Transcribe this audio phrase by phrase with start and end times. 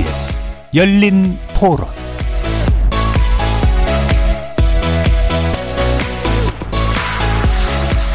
[0.00, 0.40] KBS
[0.74, 1.86] 열린 토론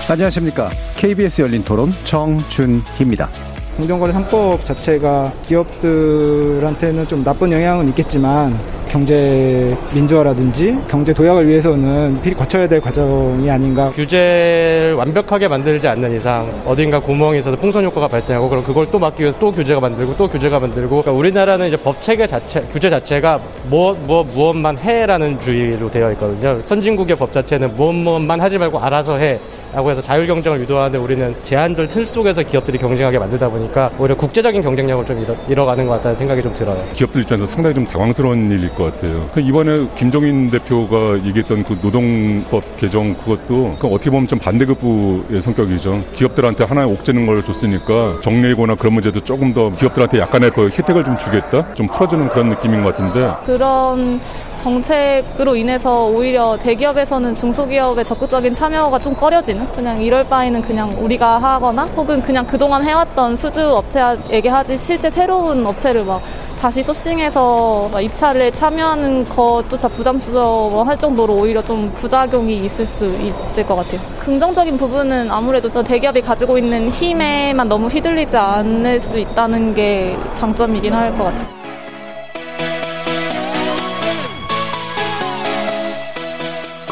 [0.09, 0.70] 안녕하십니까.
[0.95, 3.29] KBS 열린 토론 정준희입니다.
[3.77, 8.57] 공정거래 3법 자체가 기업들한테는 좀 나쁜 영향은 있겠지만
[8.95, 13.90] 경제 민주화라든지 경제 도약을 위해서는 필히 거쳐야 될 과정이 아닌가.
[13.90, 19.23] 규제를 완벽하게 만들지 않는 이상 어딘가 구멍이 있어서 풍선 효과가 발생하고 그럼 그걸 또 막기
[19.23, 23.41] 위해서 또 규제가 만들고 또 규제가 만들고 그러니까 우리나라는 이제 법 체계 자체 규제 자체가
[23.70, 26.62] 무엇 무엇 무엇만 해라는 주의로 되어 있거든요.
[26.63, 29.41] 선진국의 법 자체는 무엇 무엇만 하지 말고 알아서 해.
[29.75, 34.61] 라고 해서 자율 경쟁을 유도하는데 우리는 제한들 틀 속에서 기업들이 경쟁하게 만들다 보니까 오히려 국제적인
[34.61, 36.81] 경쟁력을 좀 잃어, 잃어 가는 것 같다는 생각이 좀 들어요.
[36.93, 39.27] 기업들 입장에서 상당히 좀 당황스러운 일일 것 같아요.
[39.38, 46.01] 이번에 김종인 대표가 얘기했던 그 노동법 개정 그것도 어떻게 보면 좀 반대급부의 성격이죠.
[46.13, 51.17] 기업들한테 하나의 옥죄는 걸 줬으니까 정리거나 그런 문제도 조금 더 기업들한테 약간의 그 혜택을 좀
[51.17, 51.73] 주겠다?
[51.73, 53.29] 좀 풀어주는 그런 느낌인 것 같은데.
[53.45, 54.21] 그런
[54.55, 61.84] 정책으로 인해서 오히려 대기업에서는 중소기업의 적극적인 참여가 좀 꺼려지는 그냥 이럴 바에는 그냥 우리가 하거나
[61.96, 66.22] 혹은 그냥 그동안 해왔던 수주 업체에게 하지 실제 새로운 업체를 막
[66.59, 73.75] 다시 소싱해서 입찰에 참여하는 것조차 부담스러워 할 정도로 오히려 좀 부작용이 있을 수 있을 것
[73.75, 74.00] 같아요.
[74.19, 81.16] 긍정적인 부분은 아무래도 대기업이 가지고 있는 힘에만 너무 휘둘리지 않을 수 있다는 게 장점이긴 할
[81.16, 81.65] 것 같아요.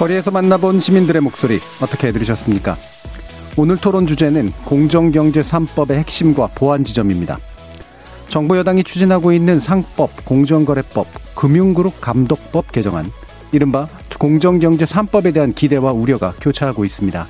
[0.04, 2.76] 거리에서 만나본 시민들의 목소리 어떻게 들으셨습니까?
[3.56, 7.38] 오늘 토론 주제는 공정경제 3법의 핵심과 보완 지점입니다.
[8.28, 13.12] 정부 여당이 추진하고 있는 상법, 공정거래법, 금융그룹 감독법 개정안,
[13.54, 13.88] 이른바
[14.20, 17.26] 공정경제 3법에 대한 기대와 우려가 교차하고 있습니다.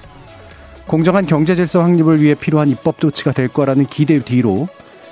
[0.87, 4.67] 공정한 경제 질서 확립을 위해 필요한 입법 조치가 될 거라는 기대 뒤로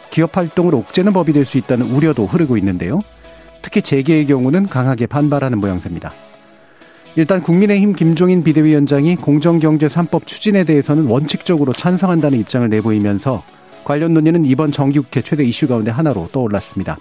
[0.09, 3.01] 기업 활동을 옥죄는 법이 될 수 있다는 우려도 흐르고 있는데요.
[3.61, 6.11] 특히 재계의 경우는 강하게 반발하는 모양새입니다.
[7.17, 13.43] 일단 국민의힘 김종인 비대위원장이 공정경제 3법 추진에 대해서는 원칙적으로 찬성한다는 입장을 내보이면서
[13.83, 16.97] 관련 논의는 이번 정기국회 최대 이슈 가운데 하나로 떠올랐습니다.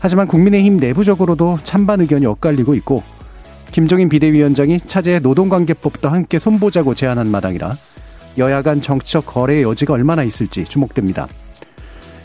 [0.00, 3.04] 하지만 국민의힘 내부적으로도 찬반 의견이 엇갈리고 있고
[3.70, 7.76] 김종인 비대위원장이 차제의 노동관계법도 함께 손보자고 제안한 마당이라
[8.38, 11.28] 여야 간 정치적 거래의 여지가 얼마나 있을지 주목됩니다.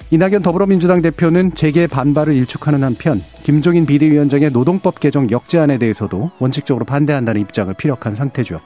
[0.09, 7.41] 이낙연 더불어민주당 대표는 재계 반발을 일축하는 한편 김종인 비대위원장의 노동법 개정 역제안에 대해서도 원칙적으로 반대한다는
[7.41, 8.62] 입장을 피력한 상태죠.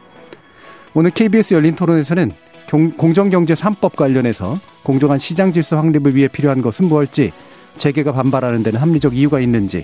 [0.93, 2.31] 오늘 KBS 열린 토론에서는
[2.95, 7.31] 공정경제 3법 관련해서 공정한 시장 질서 확립을 위해 필요한 것은 무엇일지
[7.75, 9.83] 재계가 반발하는 데는 합리적 이유가 있는지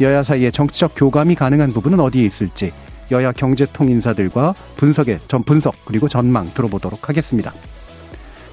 [0.00, 2.72] 여야 사이에 정치적 교감이 가능한 부분은 어디에 있을지
[3.10, 7.52] 여야 경제통 인사들과 분석의 전 분석 그리고 전망 들어보도록 하겠습니다.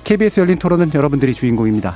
[0.03, 1.95] KBS 열린 토론은 여러분들이 주인공입니다.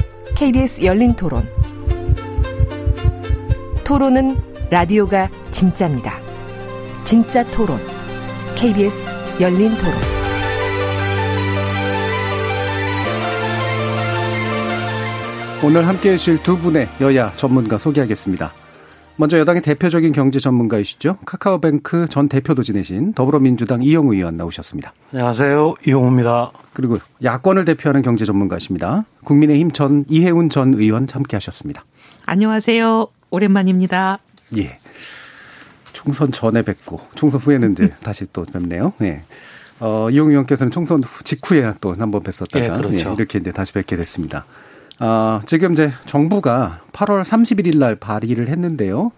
[0.41, 1.47] KBS 열린 토론.
[3.83, 4.35] 토론은
[4.71, 6.19] 라디오가 진짜입니다.
[7.03, 7.77] 진짜 토론.
[8.55, 9.93] KBS 열린 토론.
[15.63, 18.60] 오늘 함께 해주실 두 분의 여야 전문가 소개하겠습니다.
[19.21, 21.17] 먼저 여당의 대표적인 경제 전문가이시죠.
[21.27, 24.93] 카카오뱅크 전 대표도 지내신 더불어민주당 이용우 의원 나오셨습니다.
[25.13, 25.75] 안녕하세요.
[25.85, 26.51] 이용우입니다.
[26.73, 29.05] 그리고 야권을 대표하는 경제 전문가십니다.
[29.23, 31.85] 국민의힘 전 이해운 전 의원 함께 하셨습니다.
[32.25, 33.05] 안녕하세요.
[33.29, 34.17] 오랜만입니다.
[34.57, 34.79] 예.
[35.93, 38.93] 총선 전에 뵙고 총선 후에는 이제 다시 또 뵙네요.
[39.03, 39.21] 예.
[39.79, 43.09] 어, 이용 의원께서는 총선 직후에 또 한 번 뵀었다가 예, 그렇죠.
[43.11, 44.45] 예, 이렇게 이제 다시 뵙게 됐습니다.
[45.01, 49.11] 어, 지금 이제 정부가 8월 31일 날 발의를 했는데요.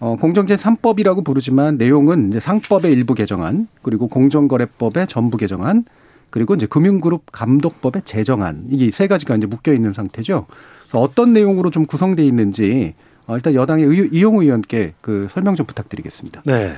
[0.00, 5.84] 어, 공정제 3법이라고 부르지만 내용은 이제 상법의 일부 개정안, 그리고 공정거래법의 전부 개정안,
[6.30, 10.46] 그리고 이제 금융그룹 감독법의 제정안, 이게 세 가지가 이제 묶여 있는 상태죠.
[10.82, 12.94] 그래서 어떤 내용으로 좀 구성되어 있는지
[13.28, 16.42] 어, 일단 여당의 의, 이용우 의원께 그 설명 좀 부탁드리겠습니다.
[16.46, 16.76] 네.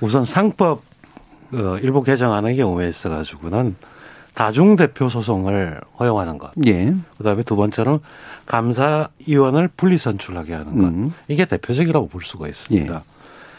[0.00, 0.82] 우선 상법
[1.52, 3.76] 어, 일부 개정하는 경우에 있어가지고는
[4.40, 6.50] 다중 대표 소송을 허용하는 것.
[6.66, 6.94] 예.
[7.18, 7.98] 그다음에 두 번째는
[8.46, 10.84] 감사위원을 분리 선출하게 하는 것.
[10.84, 11.12] 음.
[11.28, 12.94] 이게 대표적이라고 볼 수가 있습니다.
[12.94, 13.00] 예.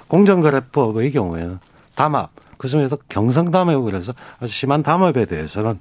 [0.07, 1.59] 공정거래법의 경우에는
[1.93, 5.77] 담합, 그중에서 경성담합이라고 그래서 아주 심한 담합에 대해서는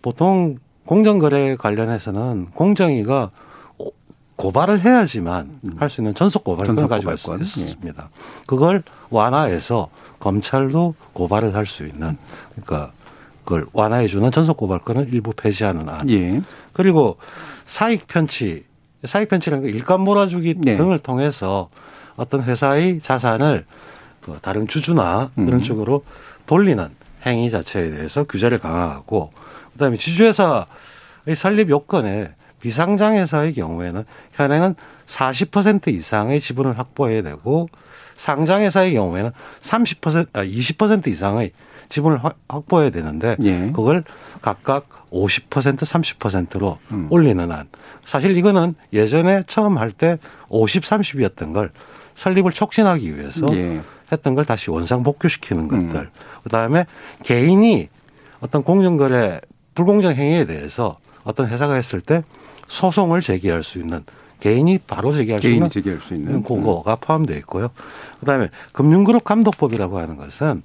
[0.00, 3.30] 보통 공정거래 관련해서는 공정위가
[4.36, 5.76] 고발을 해야지만 음.
[5.78, 7.40] 할수 있는 전속 고발권을 가지고 고발권.
[7.42, 8.08] 있습니다.
[8.46, 9.90] 그걸 완화해서
[10.20, 12.16] 검찰도 고발을 할 수 있는
[12.54, 12.92] 그러니까
[13.46, 16.10] 그걸 완화해 주는 전속 고발권을 일부 폐지하는 안.
[16.10, 16.40] 예.
[16.72, 17.16] 그리고
[17.64, 18.64] 사익 편취,
[19.04, 20.76] 사익 편취라는 게 일감 몰아주기 네.
[20.76, 21.70] 등을 통해서
[22.16, 23.64] 어떤 회사의 자산을
[24.20, 25.62] 그 다른 주주나 이런 음.
[25.62, 26.04] 쪽으로
[26.46, 26.88] 돌리는
[27.24, 29.32] 행위 자체에 대해서 규제를 강화하고
[29.74, 30.66] 그다음에 지주회사의
[31.36, 34.02] 설립 요건에 비상장 회사의 경우에는
[34.32, 34.74] 현행은
[35.06, 37.68] 40% 이상의 지분을 확보해야 되고
[38.14, 41.52] 상장 회사의 경우에는 30% 아, 20% 이상의
[41.88, 43.70] 지분을 확- 확보해야 되는데 예.
[43.74, 44.02] 그걸
[44.42, 45.48] 각각 50%
[45.78, 47.06] 30%로 음.
[47.10, 47.68] 올리는 안.
[48.04, 50.18] 사실 이거는 예전에 처음 할 때
[50.48, 51.70] 50, 30이었던 걸
[52.14, 53.80] 설립을 촉진하기 위해서 예.
[54.10, 56.10] 했던 걸 다시 원상 복귀시키는 것들.
[56.44, 56.86] 그다음에
[57.24, 57.88] 개인이
[58.40, 59.40] 어떤 공정거래
[59.74, 62.22] 불공정 행위에 대해서 어떤 회사가 했을 때
[62.68, 64.04] 소송을 제기할 수 있는
[64.40, 66.34] 개인이 바로 제기할 수 개인이 있는 제기할 수 있는.
[66.36, 66.42] 음.
[66.42, 67.68] 그거가 포함되어 있고요.
[68.20, 70.62] 그다음에 금융그룹 감독법이라고 하는 것은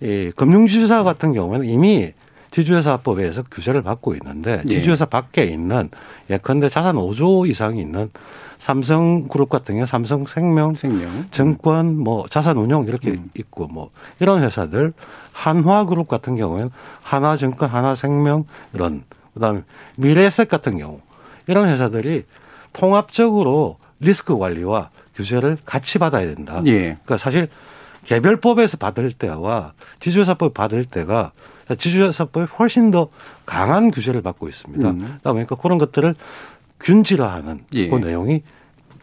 [0.00, 2.12] 이 금융지주사 같은 경우에는 이미
[2.50, 4.74] 지주회사법에 의해서 규제를 받고 있는데 예.
[4.74, 5.88] 지주회사 밖에 있는
[6.28, 8.10] 예컨대 자산 5조 이상이 있는
[8.58, 11.10] 삼성그룹 같은 경우 삼성생명, 생명.
[11.30, 13.30] 증권, 뭐 자산운용 이렇게 음.
[13.34, 14.92] 있고 뭐 이런 회사들
[15.32, 16.70] 한화그룹 같은 경우에는
[17.02, 18.44] 하나증권, 하나생명
[18.74, 19.04] 이런
[19.34, 19.62] 그다음에
[19.96, 21.00] 미래에셋 같은 경우
[21.46, 22.24] 이런 회사들이
[22.72, 26.60] 통합적으로 리스크 관리와 규제를 같이 받아야 된다.
[26.66, 26.80] 예.
[26.80, 27.48] 그러니까 사실
[28.04, 31.32] 개별법에서 받을 때와 지주회사법 받을 때가
[31.76, 33.08] 지주회사법이 훨씬 더
[33.46, 34.90] 강한 규제를 받고 있습니다.
[34.90, 34.98] 음.
[35.00, 36.14] 그러다 보니까 그런 것들을
[36.80, 37.88] 균질화하는 예.
[37.88, 38.42] 그 내용이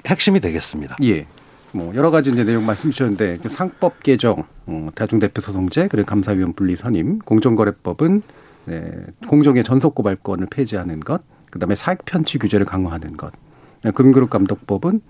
[0.05, 0.97] 핵심이 되겠습니다.
[1.03, 1.25] 예.
[1.73, 6.53] 뭐 여러 가지 이제 내용 말씀 주셨는데 그 상법 개정, 어, 다중대표 소송제 그리고 감사위원
[6.53, 8.21] 분리 선임, 공정거래법은
[8.65, 8.91] 네,
[9.27, 11.21] 공정의 전속 고발권을 폐지하는 것,
[11.51, 13.31] 그다음에 사익 편취 규제를 강화하는 것,
[13.93, 15.01] 금융그룹 감독법은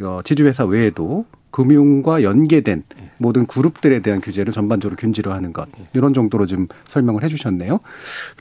[0.00, 2.82] 어, 지주회사 외에도 금융과 연계된
[3.18, 7.78] 모든 그룹들에 대한 규제를 전반적으로 균질화하는 것 이런 정도로 좀 설명을 해주셨네요.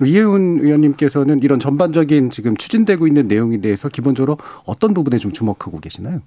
[0.03, 6.21] 이혜훈 의원님께서는 이런 전반적인 지금 추진되고 있는 내용에 대해서 기본적으로 어떤 부분에 좀 주목하고 계시나요?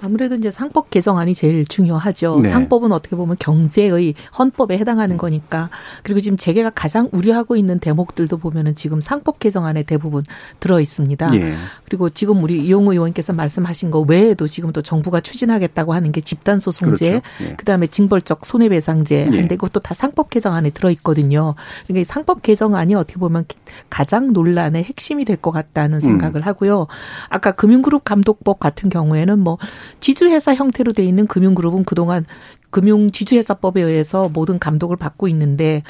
[0.00, 2.40] 아무래도 이제 상법 개정안이 제일 중요하죠.
[2.42, 2.48] 네.
[2.48, 5.70] 상법은 어떻게 보면 경제의 헌법에 해당하는 거니까.
[6.02, 10.22] 그리고 지금 재계가 가장 우려하고 있는 대목들도 보면은 지금 상법 개정안에 대부분
[10.60, 11.34] 들어 있습니다.
[11.34, 11.54] 예.
[11.84, 16.58] 그리고 지금 우리 이용우 의원께서 말씀하신 거 외에도 지금 또 정부가 추진하겠다고 하는 게 집단
[16.58, 17.26] 소송제, 그렇죠.
[17.44, 17.56] 예.
[17.56, 19.36] 그다음에 징벌적 손해배상제, 예.
[19.36, 21.54] 한데 그것도 다 상법 개정 안에 들어 있거든요.
[21.84, 23.44] 그러니까 이 상법 개정안이 어떻게 보면
[23.90, 25.54] 가장 논란의 핵심이 될것 음.
[25.54, 26.86] 같다는 생각을 하고요.
[27.28, 29.58] 아까 금융그룹 감독법 같은 경우에는 뭐
[30.00, 32.24] 지주회사 형태로 돼 있는 금융그룹은 그동안
[32.70, 35.82] 금융 지주회사법에 의해서 모든 감독을 받고 있는데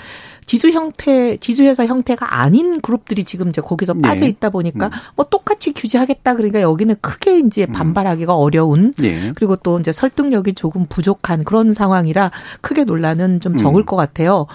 [0.49, 4.01] 지주 형태 지주회사 형태가 아닌 그룹들이 지금 이제 거기서 네.
[4.01, 4.91] 빠져 있다 보니까 음.
[5.15, 9.33] 뭐 똑같이 규제하겠다 그러니까 여기는 크게 이제 반발하기가 어려운 예.
[9.35, 12.31] 그리고 또 이제 설득력이 조금 부족한 그런 상황이라
[12.63, 13.85] 크게 논란은 좀 적을 음.
[13.85, 14.47] 것 같아요.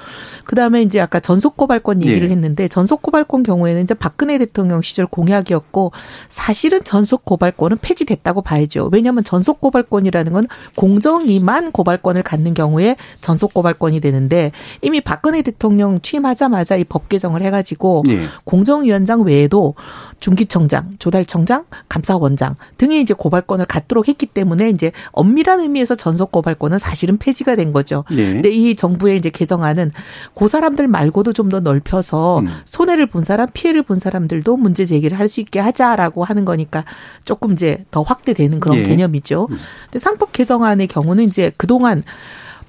[0.46, 2.32] 그 다음에 이제 아까 전속 고발권 얘기를 예.
[2.32, 5.92] 했는데 전속 고발권 경우에는 이제 박근혜 대통령 시절 공약이었고
[6.28, 8.90] 사실은 전속 고발권은 폐지됐다고 봐야죠.
[8.92, 14.52] 왜냐하면 전속 고발권이라는 건 공정위만 고발권을 갖는 경우에 전속 고발권이 되는데
[14.82, 18.26] 이미 박근혜 대통령 취임하자마자 이 법 개정을 해가지고 예.
[18.46, 19.74] 공정위원장 외에도
[20.20, 27.18] 중기청장, 조달청장, 감사원장 등이 이제 고발권을 갖도록 했기 때문에 이제 엄밀한 의미에서 전속 고발권은 사실은
[27.18, 28.04] 폐지가 된 거죠.
[28.12, 28.34] 예.
[28.34, 29.92] 근데 이 정부의 이제 개정안은
[30.36, 32.50] 그 사람들 말고도 좀 더 넓혀서 음.
[32.66, 36.84] 손해를 본 사람, 피해를 본 사람들도 문제 제기를 할 수 있게 하자라고 하는 거니까
[37.26, 38.84] 조금 이제 더 확대되는 그런 예.
[38.84, 39.48] 개념이죠.
[39.48, 42.04] 근데 상법 개정안의 경우는 이제 그동안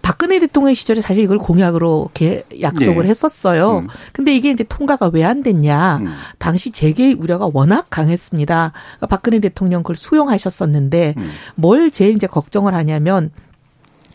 [0.04, 3.08] 박근혜 대통령 시절에 사실 이걸 공약으로 개- 약속을 예.
[3.08, 3.78] 했었어요.
[3.78, 3.88] 음.
[4.12, 5.96] 근데 이게 이제 통과가 왜 안 됐냐.
[6.02, 6.12] 음.
[6.38, 8.73] 당시 재계의 우려가 워낙 강했습니다.
[8.75, 11.30] 그러니까 박근혜 대통령 그걸 수용하셨었는데 음.
[11.54, 13.30] 뭘 제일 이제 걱정을 하냐면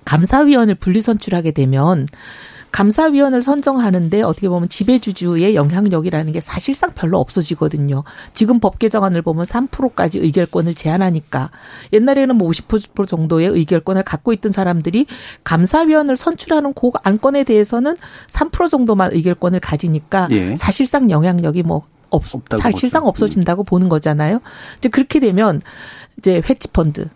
[0.06, 2.06] 감사위원을 분리 선출하게 되면
[2.72, 8.04] 감사위원을 선정하는데 어떻게 보면 지배주주의 영향력이라는 게 사실상 별로 없어지거든요.
[8.34, 11.52] 지금 법 개정안을 보면 3%까지 의결권을 제한하니까
[11.94, 15.08] 옛날에는 뭐 50% 정도의 의결권을 갖고 있던 사람들이
[15.44, 17.96] 감사위원을 선출하는 그 안건에 대해서는
[18.28, 20.56] 3% 정도만 의결권을 가지니까 예.
[20.56, 22.24] 사실상 영향력이 뭐 없,
[22.60, 23.10] 사실상 보죠.
[23.10, 24.42] 없어진다고 보는 거잖아요.
[24.78, 25.62] 이제 그렇게 되면
[26.18, 27.08] 이제 헤지펀드,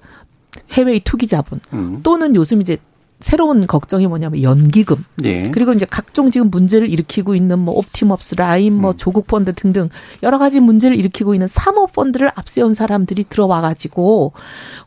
[0.72, 2.00] 해외의 투기 자본 음.
[2.04, 2.78] 또는 요즘 이제
[3.24, 5.50] 새로운 걱정이 뭐냐면 연기금 예.
[5.52, 9.90] 그리고 이제 각종 지금 문제를 일으키고 있는 뭐 옵티머스 라인 뭐 조국 펀드 등등
[10.24, 14.34] 여러 가지 문제를 일으키고 있는 사모 펀드를 앞세운 사람들이 들어와 가지고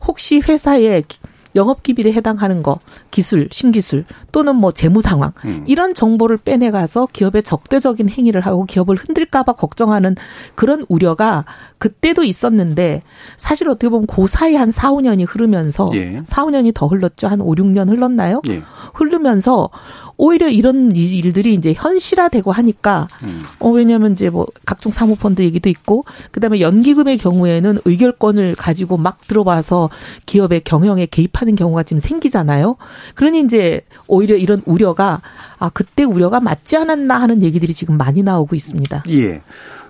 [0.05, 1.01] 혹시 회사에
[1.57, 2.79] 영업 기밀에 해당하는 거,
[3.11, 5.63] 기술, 신기술 또는 뭐 재무 상황 음.
[5.67, 10.15] 이런 정보를 빼내 가서 기업의 적대적인 행위를 하고 기업을 흔들까 봐 걱정하는
[10.55, 11.45] 그런 우려가
[11.77, 13.01] 그때도 있었는데
[13.35, 16.21] 사실 어떻게 보면 그 사이 한 4, 5년이 흐르면서 예.
[16.23, 17.27] 4, 5년이 더 흘렀죠.
[17.27, 18.41] 한 5, 6년 흘렀나요?
[18.49, 18.61] 예.
[18.93, 19.69] 흐르면서
[20.17, 23.43] 오히려 이런 이- 일들이 이제 현실화되고 하니까 음.
[23.59, 29.89] 어 왜냐하면 이제 뭐 각종 사모펀드 얘기도 있고 그다음에 연기금의 경우에는 의결권을 가지고 막 들어와서
[30.25, 32.77] 기업의 경영에 개입하는 경우가 지금 생기잖아요.
[33.15, 35.21] 그러니 이제 오히려 이런 우려가
[35.59, 39.03] 아 그때 우려가 맞지 않았나 하는 얘기들이 지금 많이 나오고 있습니다.
[39.09, 39.41] 예.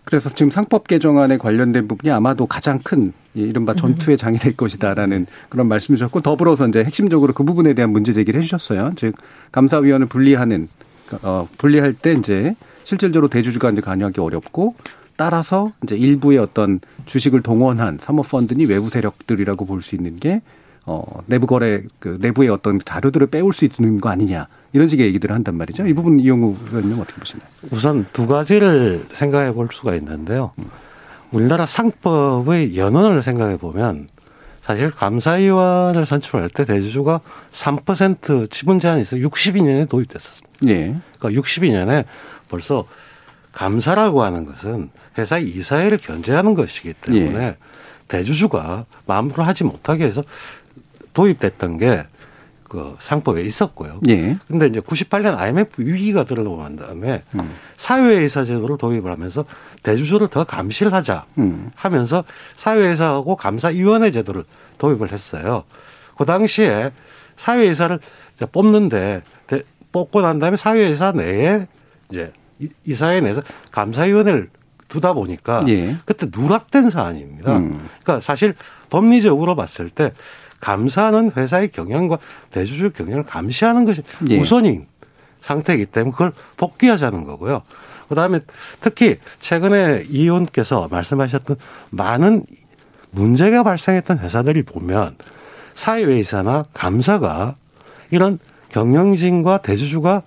[0.08, 5.68] 그래서 지금 상법 개정안에 관련된 부분이 아마도 가장 큰이 이른바 전투의 장이 될 것이다라는 그런
[5.68, 8.94] 말씀 주셨고 더불어서 이제 핵심적으로 그 부분에 대한 문제 제기를 해주셨어요.
[8.96, 9.16] 즉
[9.52, 10.70] 감사위원을 분리하는
[11.24, 14.76] 어 분리할 때 이제 실질적으로 대주주가 이제 관여하기 어렵고
[15.18, 20.42] 따라서 이제 일부의 어떤 주식을 동원한 사모펀드니 외부 세력들이라고 볼 수 있는 게
[20.88, 24.48] 어, 내부 거래, 그, 내부의 어떤 자료들을 빼올 수 있는 거 아니냐.
[24.72, 25.86] 이런 식의 얘기들을 한단 말이죠.
[25.86, 27.48] 이 부분 이용우 의원님 어떻게 보시나요?
[27.72, 30.52] 우선 두 가지를 생각해 볼 수가 있는데요.
[31.32, 34.08] 우리나라 상법의 연원을 생각해 보면
[34.62, 37.20] 사실 감사위원을 선출할 때 대주주가
[37.52, 40.48] 3% 지분 제한이 있어 62년에 도입됐었습니다.
[40.68, 40.96] 예.
[41.20, 42.06] 그러니까 62년에
[42.48, 42.86] 벌써
[43.52, 47.58] 감사라고 하는 것은 회사 이사회를 견제하는 것이기 때문에 예.
[48.08, 50.22] 대주주가 마음대로 하지 못하게 해서
[51.22, 52.06] 도입됐던 게
[52.70, 54.02] 그 상법에 있었고요.
[54.10, 54.38] 예.
[54.46, 57.50] 근데 이제 98년 IMF 위기가 들어오고 난 다음에 음.
[57.78, 59.46] 사회이사 제도를 도입을 하면서
[59.84, 61.72] 대주주를 더 감시를 하자 음.
[61.78, 62.26] 하면서
[62.58, 64.44] 사회이사하고 감사위원회 제도를
[64.80, 65.64] 도입을 했어요.
[66.18, 66.92] 그 당시에
[67.38, 68.00] 사회이사를
[68.36, 71.68] 이제 뽑는데 대- 뽑고 난 다음에 사회이사 내에
[72.12, 74.50] 이제 이- 이사회 내에서 감사위원회를
[74.90, 75.96] 두다 보니까 예.
[76.06, 77.56] 그때 누락된 사안입니다.
[77.60, 77.80] 음.
[78.04, 78.56] 그러니까 사실
[78.90, 80.12] 법리적으로 봤을 때
[80.60, 82.18] 감사는 회사의 경영과
[82.52, 84.38] 대주주 경영을 감시하는 것이 예.
[84.38, 84.88] 우선인
[85.42, 87.62] 상태이기 때문에 그걸 복귀하자는 거고요.
[88.10, 88.40] 그다음에
[88.82, 91.58] 특히 최근에 이 의원께서 말씀하셨던
[91.90, 92.46] 많은
[93.12, 95.16] 문제가 발생했던 회사들이 보면
[95.74, 97.56] 사회이사나 감사가
[98.12, 100.24] 이런 경영진과 대주주가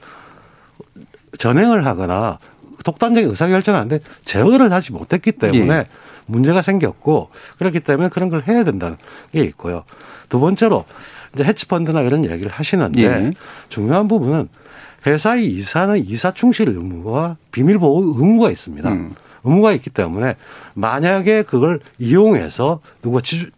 [1.38, 2.38] 전행을 하거나
[2.84, 5.86] 독단적인 의사결정을 하는데 제어를 하지 못했기 때문에 예.
[6.26, 8.96] 문제가 생겼고 그렇기 때문에 그런 걸 해야 된다는
[9.32, 9.84] 게 있고요.
[10.28, 10.84] 두 번째로
[11.34, 13.32] 이제 헤지펀드나 이런 얘기를 하시는데 예.
[13.68, 14.48] 중요한 부분은
[15.06, 18.90] 회사의 이사는 이사 충실 의무와 비밀보호 의무가 있습니다.
[18.90, 19.14] 음.
[19.44, 20.36] 의무가 있기 때문에
[20.74, 23.50] 만약에 그걸 이용해서 누가 지,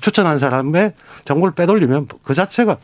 [0.00, 0.94] 추천한 사람의
[1.24, 2.78] 정보를 빼돌리면 그 자체가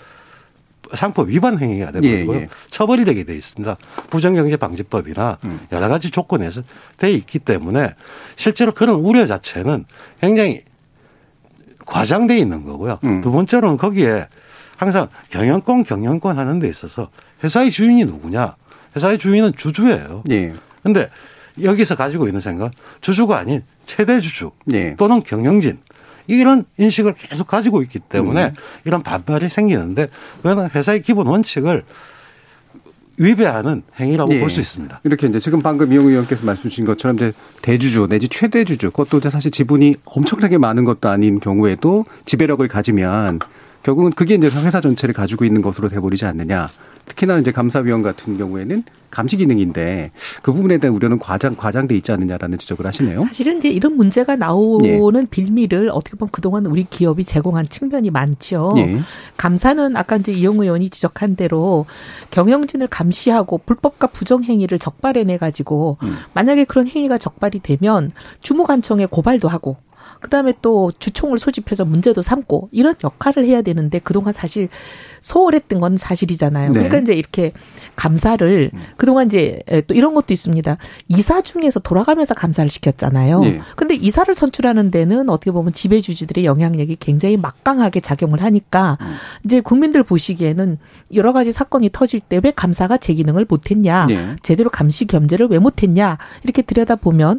[0.95, 2.37] 상법 위반 행위가 되고요.
[2.39, 2.49] 예, 예.
[2.69, 3.77] 처벌이 되게 돼 있습니다.
[4.11, 5.61] 부정경제방지법이나 음.
[5.73, 6.63] 여러 가지 조건에서
[6.97, 7.95] 돼 있기 때문에
[8.37, 9.85] 실제로 그런 우려 자체는
[10.21, 10.63] 굉장히
[11.87, 12.99] 과장돼 있는 거고요.
[13.05, 13.21] 음.
[13.21, 14.27] 두 번째로는 거기에
[14.77, 17.11] 항상 경영권 경영권 하는 데 있어서
[17.45, 18.57] 회사의 주인이 누구냐?
[18.97, 20.25] 회사의 주인은 주주예요.
[20.31, 20.53] 예.
[20.83, 21.11] 근데
[21.63, 24.95] 여기서 가지고 있는 생각 주주가 아닌 최대 주주 예.
[24.97, 25.79] 또는 경영진
[26.31, 28.55] 이런 인식을 계속 가지고 있기 때문에 음.
[28.85, 30.09] 이런 반발이 생기는데
[30.39, 31.85] 그거는 회사의 기본 원칙을
[33.19, 34.41] 위배하는 행위라고 예.
[34.41, 35.01] 볼수 있습니다.
[35.05, 39.19] 이렇게 이제 지금 방금 이용 의원께서 말씀 주신 것처럼 이제 대주주 내지 최대 주주 그것도
[39.19, 43.41] 이제 사실 지분이 엄청나게 많은 것도 아닌 경우에도 지배력을 가지면
[43.83, 46.69] 결국은 그게 이제 회사 전체를 가지고 있는 것으로 돼버리지 않느냐.
[47.11, 52.59] 특히나 이제 감사위원 같은 경우에는 감시 기능인데 그 부분에 대한 우려는 과장 과장돼 있지 않느냐라는
[52.59, 53.19] 지적을 하시네요.
[53.19, 58.73] 사실은 이제 이런 문제가 나오는 빌미를 어떻게 보면 그동안 우리 기업이 제공한 측면이 많죠.
[58.77, 59.01] 예.
[59.37, 61.87] 감사는 아까 이제 이용 의원이 지적한 대로
[62.31, 66.17] 경영진을 감시하고 불법과 부정 행위를 적발해내 가지고 음.
[66.35, 68.13] 만약에 그런 행위가 적발이 되면
[68.43, 69.77] 주무관청에 고발도 하고
[70.21, 74.69] 그다음에 또 주총을 소집해서 문제도 삼고 이런 역할을 해야 되는데 그동안 사실
[75.21, 76.69] 소홀했던 건 사실이잖아요.
[76.69, 76.73] 네.
[76.73, 77.53] 그러니까 이제 이렇게
[77.95, 80.77] 감사를 그동안 이제 또 이런 것도 있습니다.
[81.09, 83.41] 이사 중에서 돌아가면서 감사를 시켰잖아요.
[83.41, 83.61] 네.
[83.77, 89.15] 근데 이사를 선출하는 데는 어떻게 보면 지배주주들의 영향력이 굉장히 막강하게 작용을 하니까 음.
[89.45, 90.79] 이제 국민들 보시기에는
[91.15, 94.35] 여러 가지 사건이 터질 때 왜 감사가 제 기능을 못 했냐, 네.
[94.43, 97.39] 제대로 감시 겸제를 왜 못 했냐 이렇게 들여다 보면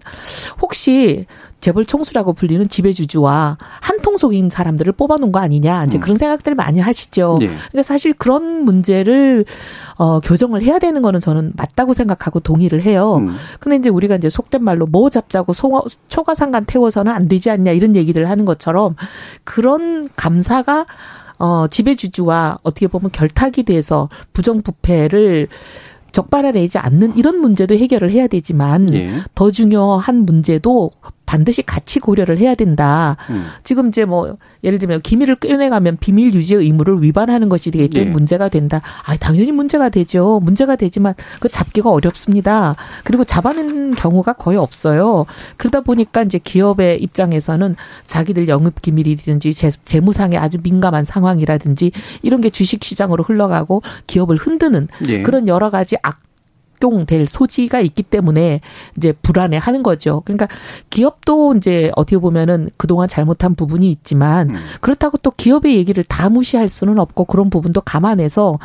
[0.62, 1.26] 혹시
[1.62, 6.02] 재벌 총수라고 불리는 지배주주와 한통속인 사람들을 뽑아놓은 거 아니냐 이제 음.
[6.02, 7.38] 그런 생각들 을 많이 하시죠.
[7.42, 7.46] 예.
[7.46, 9.46] 그러니까 사실 그런 문제를
[9.98, 13.18] 어 교정을 해야 되는 거는 저는 맞다고 생각하고 동의를 해요.
[13.18, 13.36] 음.
[13.60, 17.96] 근데 이제 우리가 이제 속된 말로 뭐 잡자고 송 초가상간 태워서는 안 되지 않냐 이런
[17.96, 18.96] 얘기를 하는 것처럼
[19.44, 20.88] 그런 감사가
[21.38, 25.48] 어 지배주주와 어떻게 보면 결탁이 돼서 부정부패를
[26.12, 29.12] 적발해내지 않는 이런 문제도 해결을 해야 되지만 예.
[29.36, 30.92] 더 중요한 문제도
[31.32, 33.16] 반드시 같이 고려를 해야 된다.
[33.30, 33.46] 음.
[33.64, 34.36] 지금 이제 뭐
[34.66, 38.04] 예를 들면 기밀을 꺼내가면 비밀 유지 의무를 위반하는 것이 때문에 예.
[38.04, 38.82] 문제가 된다.
[39.06, 40.42] 아, 당연히 문제가 되죠.
[40.44, 42.76] 문제가 되지만 그 잡기가 어렵습니다.
[43.06, 45.26] 그리고 잡아낸 경우가 거의 없어요.
[45.56, 47.76] 그러다 보니까 이제 기업의 입장에서는
[48.08, 54.90] 자기들 영업 기밀이든지 재, 재무상의 아주 민감한 상황이라든지 이런 게 주식 시장으로 흘러가고 기업을 흔드는
[55.08, 55.22] 예.
[55.22, 56.20] 그런 여러 가지 악
[56.82, 58.62] 악용될 소지가 있기 때문에
[58.98, 60.22] 이제 불안해 하는 거죠.
[60.26, 60.48] 그러니까
[60.90, 64.56] 기업도 이제 어떻게 보면은 그동안 잘못한 부분이 있지만 음.
[64.82, 68.60] 그렇다고 또 기업의 얘기를 다 무시할 수는 없고 그런 부분도 감안해서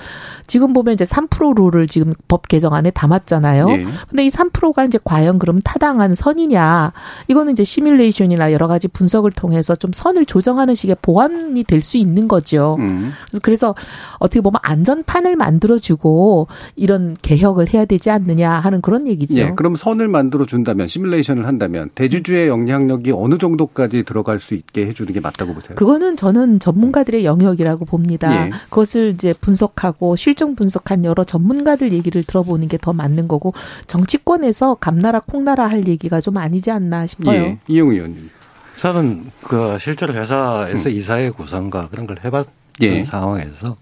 [0.47, 3.71] 지금 보면 이제 3% 룰을 지금 법 개정안에 담았잖아요.
[3.71, 3.87] 예.
[4.09, 6.93] 근데 이 3%가 이제 과연 그럼 타당한 선이냐?
[7.29, 12.27] 이거는 이제 시뮬레이션이나 여러 가지 분석을 통해서 좀 선을 조정하는 식의 보완이 될 수 있는
[12.27, 12.77] 거죠.
[12.81, 13.13] 음.
[13.43, 13.75] 그래서
[14.19, 19.39] 어떻게 보면 안전판을 만들어주고 이런 개혁을 해야 되지 않느냐 하는 그런 얘기죠.
[19.39, 25.13] 예, 그럼 선을 만들어 준다면 시뮬레이션을 한다면 대주주의 영향력이 어느 정도까지 들어갈 수 있게 해주는
[25.13, 25.77] 게 맞다고 보세요?
[25.77, 28.47] 그거는 저는 전문가들의 영역이라고 봅니다.
[28.47, 28.51] 예.
[28.71, 33.53] 그것을 이제 분석하고 실정 분석한 여러 전문가들 얘기를 들어보는 게 더 맞는 거고
[33.87, 37.35] 정치권에서 감나라 콩나라 할 얘기가 좀 아니지 않나 싶어요.
[37.43, 38.31] 예, 이용 의원님.
[38.79, 43.03] 저는 그 실제로 회사에서 이사회 구성과 그런 걸 해봤던 예.
[43.03, 43.77] 상황에서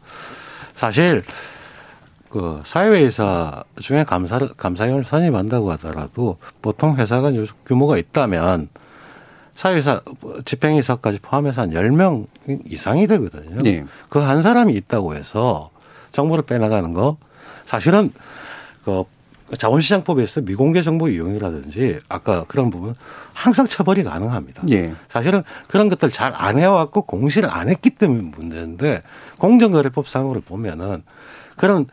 [0.74, 1.22] 사실
[2.34, 7.30] 그 사회이사 중에 감사를 감사위원을 선임한다고 하더라도 보통 회사가
[7.64, 8.70] 규모가 있다면
[9.54, 10.00] 사회이사
[10.44, 12.26] 집행이사까지 포함해서 한 10명
[12.66, 13.58] 이상이 되거든요.
[13.66, 13.84] 예.
[14.08, 15.70] 그한 사람이 있다고 해서
[16.10, 17.18] 정보를 빼나가는 거
[17.66, 18.12] 사실은
[18.84, 19.04] 그
[19.56, 22.96] 자본시장법에서 미공개 정보 이용이라든지 아까 그런 부분
[23.32, 24.64] 항상 처벌이 가능합니다.
[24.72, 24.92] 예.
[25.08, 29.04] 사실은 그런 것들 잘 안 해왔고 공시를 안 했기 때문에 문제인데
[29.38, 31.04] 공정거래법상으로 보면은
[31.56, 31.86] 그런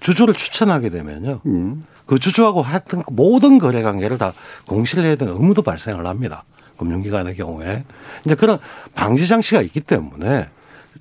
[0.00, 1.40] 주주를 추천하게 되면요.
[1.46, 1.86] 음.
[2.06, 4.32] 그 주주하고 했던 모든 거래 관계를 다
[4.66, 6.44] 공시를 해야 되는 의무도 발생을 합니다.
[6.76, 7.84] 금융기관의 경우에.
[8.24, 8.58] 이제 그런
[8.94, 10.48] 방지 장치가 있기 때문에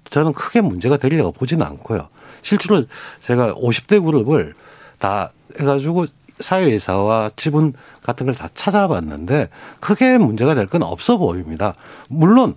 [0.10, 2.10] 저는 크게 문제가 되리라고 보지는 않고요.
[2.42, 2.86] 실제로
[3.22, 4.54] 제가 50대 그룹을
[5.00, 6.06] 다 해가지고
[6.40, 9.50] 사회이사와 지분 같은 걸 다 찾아봤는데
[9.80, 11.74] 크게 문제가 될 건 없어 보입니다.
[12.08, 12.56] 물론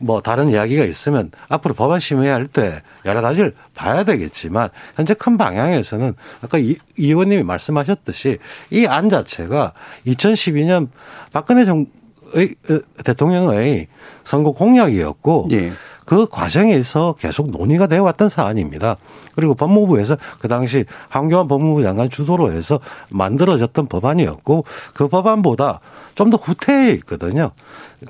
[0.00, 6.14] 뭐 다른 이야기가 있으면 앞으로 법안 심의할 때 여러 가지를 봐야 되겠지만 현재 큰 방향에서는
[6.42, 8.38] 아까 이, 이 의원님이 말씀하셨듯이
[8.70, 9.72] 이 안 자체가
[10.06, 10.88] 2012년
[11.32, 11.86] 박근혜 정의
[12.34, 13.86] 어, 대통령의
[14.24, 15.72] 선거 공약이었고 예.
[16.04, 18.96] 그 과정에서 계속 논의가 되어 왔던 사안입니다.
[19.36, 22.80] 그리고 법무부에서 그 당시 황교안 법무부 장관 주도로 해서
[23.12, 25.78] 만들어졌던 법안이었고 그 법안보다
[26.20, 27.50] 좀더 후퇴해 있거든요.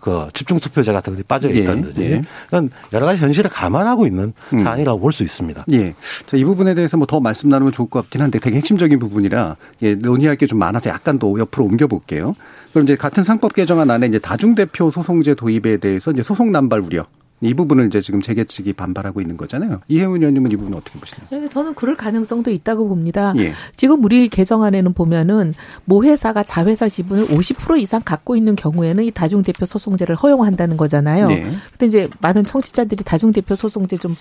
[0.01, 2.01] 그 집중 투표제 같은 것이 빠져 있다든지.
[2.01, 2.23] 예, 예.
[2.47, 4.65] 그건 여러 가지 현실을 감안하고 있는 음.
[4.65, 5.65] 사안이라고 볼수 있습니다.
[5.73, 5.95] 예.
[6.27, 9.57] 자, 이 부분에 대해서 뭐 더 말씀 나누면 좋을 것 같긴 한데 되게 핵심적인 부분이라
[9.83, 12.35] 예, 논의할 게 좀 많아서 약간 더 옆으로 옮겨 볼게요.
[12.73, 16.81] 그럼 이제 같은 상법 개정안 안에 이제 다중 대표 소송제 도입에 대해서 이제 소송 남발
[16.81, 17.05] 우려.
[17.43, 19.81] 이 부분을 이제 지금 재계 측이 반발하고 있는 거잖아요.
[19.89, 21.27] 이혜훈 의원님은 이 부분 어떻게 보시나요?
[21.31, 23.33] 네, 저는 그럴 가능성도 있다고 봅니다.
[23.39, 23.53] 예.
[23.77, 29.65] 지금 우리 개정안에는 보면은 모 회사가 자회사 지분을 50% 이상 갖고 있는 경우에는 이 다중대표
[29.65, 31.29] 소송제를 허용한다는 거잖아요.
[31.29, 31.51] 네.
[31.71, 34.15] 근데 이제 많은 청취자들이 다중대표 소송제 좀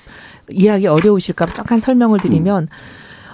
[0.50, 2.68] 이해하기 어려우실까 봐 잠깐 설명을 드리면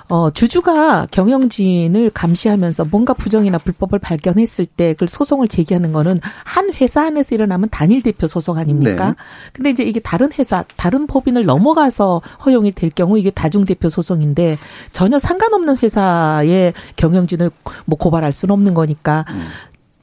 [0.08, 7.06] 어, 주주가 경영진을 감시하면서 뭔가 부정이나 불법을 발견했을 때 그걸 소송을 제기하는 거는 한 회사
[7.06, 9.08] 안에서 일어나면 단일 대표 소송 아닙니까?
[9.08, 9.14] 네.
[9.54, 14.58] 근데 이제 이게 다른 회사, 다른 법인을 넘어가서 허용이 될 경우 이게 다중 대표 소송인데
[14.92, 17.50] 전혀 상관없는 회사의 경영진을
[17.86, 19.26] 뭐 고발할 수는 없는 거니까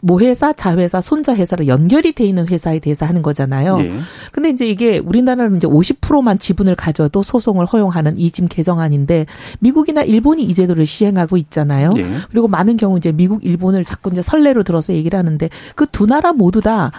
[0.02, 3.78] 모회사, 자회사, 손자 회사로 연결이 돼 있는 회사에 대해서 하는 거잖아요.
[3.80, 4.00] 예.
[4.32, 9.26] 근데 이제 이게 우리나라는 이제 50%만 지분을 가져도 소송을 허용하는 이 지금 개정안인데
[9.60, 11.90] 미국이나 일본이 이 제도를 시행하고 있잖아요.
[11.98, 12.06] 예.
[12.30, 16.32] 그리고 많은 경우 이제 미국, 일본을 자꾸 이제 선례로 들어서 얘기를 하는데 그 두 나라
[16.32, 16.90] 모두 다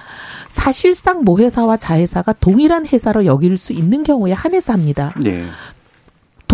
[0.47, 5.13] 사실상 모회사와 자회사가 동일한 회사로 여길 수 있는 경우에 한해서 합니다.
[5.25, 5.43] 예.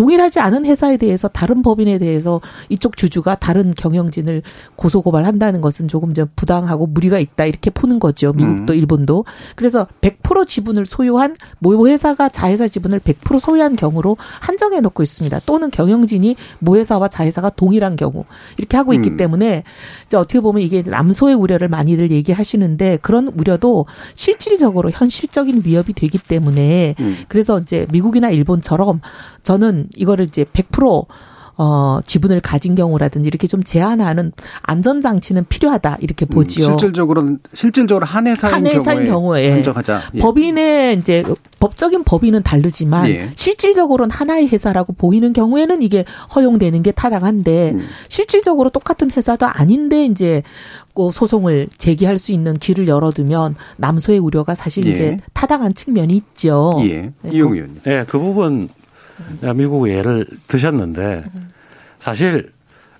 [0.00, 4.40] 동일하지 않은 회사에 대해서 다른 법인에 대해서 이쪽 주주가 다른 경영진을
[4.74, 8.32] 고소 고발한다는 것은 조금 좀 부당하고 무리가 있다 이렇게 보는 거죠.
[8.32, 8.78] 미국도 음.
[8.78, 9.26] 일본도.
[9.56, 15.38] 그래서 100% 지분을 소유한 모 회사가 자회사 지분을 100% 소유한 경우로 한정해 놓고 있습니다.
[15.44, 18.24] 또는 경영진이 모 회사와 자회사가 동일한 경우
[18.56, 19.16] 이렇게 하고 있기 음.
[19.18, 19.64] 때문에
[20.06, 23.84] 이제 어떻게 보면 이게 남소의 우려를 많이들 얘기하시는데 그런 우려도
[24.14, 27.16] 실질적으로 현실적인 위협이 되기 때문에 음.
[27.28, 29.02] 그래서 이제 미국이나 일본처럼
[29.42, 36.28] 저는 이거를 이제 100%어 지분을 가진 경우라든지 이렇게 좀 제한하는 안전 장치는 필요하다 이렇게 음,
[36.34, 36.64] 보지요.
[36.66, 40.00] 실질적으로는 실질적으로 한 회사인, 한 회사인 경우에, 경우에 한정하자.
[40.14, 40.18] 예.
[40.20, 41.22] 법인의 이제
[41.58, 43.28] 법적인 법인은 다르지만 예.
[43.34, 47.86] 실질적으로는 하나의 회사라고 보이는 경우에는 이게 허용되는 게 타당한데 음.
[48.08, 50.42] 실질적으로 똑같은 회사도 아닌데 이제
[50.94, 54.90] 그 소송을 제기할 수 있는 길을 열어두면 남소의 우려가 사실 예.
[54.90, 56.78] 이제 타당한 측면이 있죠.
[56.84, 57.12] 예.
[57.22, 57.30] 네.
[57.30, 57.80] 이용 의원님.
[57.86, 58.70] 예, 그 부분
[59.54, 61.24] 미국 예를 드셨는데
[61.98, 62.52] 사실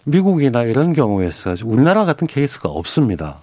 [0.04, 3.38] 미국이나 이런 경우에서 우리나라 같은 케이스가 없습니다.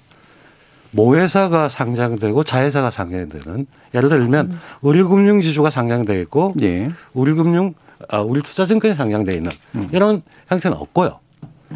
[0.91, 6.89] 모회사가 상장되고 자회사가 상장되는 예를 들면 우리금융지주가 상장돼 있고 예.
[7.13, 7.73] 우리금융
[8.09, 9.51] 아 우리 투자증권이 상장돼 있는
[9.91, 11.19] 이런 형태는 없고요.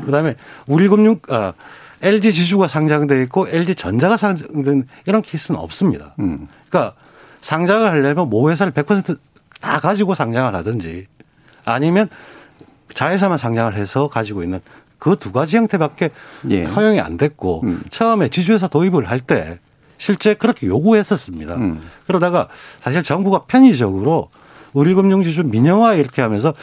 [0.05, 0.35] 그다음에
[0.67, 1.53] 우리금융 아
[2.01, 6.15] LG 지주가 상장돼 있고 LG 전자가 상장된 이런 케이스는 없습니다.
[6.19, 6.47] 음.
[6.69, 6.95] 그러니까
[7.41, 9.17] 상장을 하려면 모회사를 100%
[9.61, 11.07] 다 가지고 상장을 하든지
[11.63, 12.09] 아니면
[12.93, 14.59] 자회사만 상장을 해서 가지고 있는
[14.99, 16.11] 그 두 가지 형태밖에
[16.49, 16.63] 예.
[16.65, 17.81] 허용이 안 됐고 음.
[17.89, 19.59] 처음에 지주회사 도입을 할 때
[19.97, 21.55] 실제 그렇게 요구했었습니다.
[21.55, 21.79] 음.
[22.07, 22.47] 그러다가
[22.79, 24.29] 사실 정부가 편의적으로
[24.73, 26.53] 우리금융지주 민영화 이렇게 하면서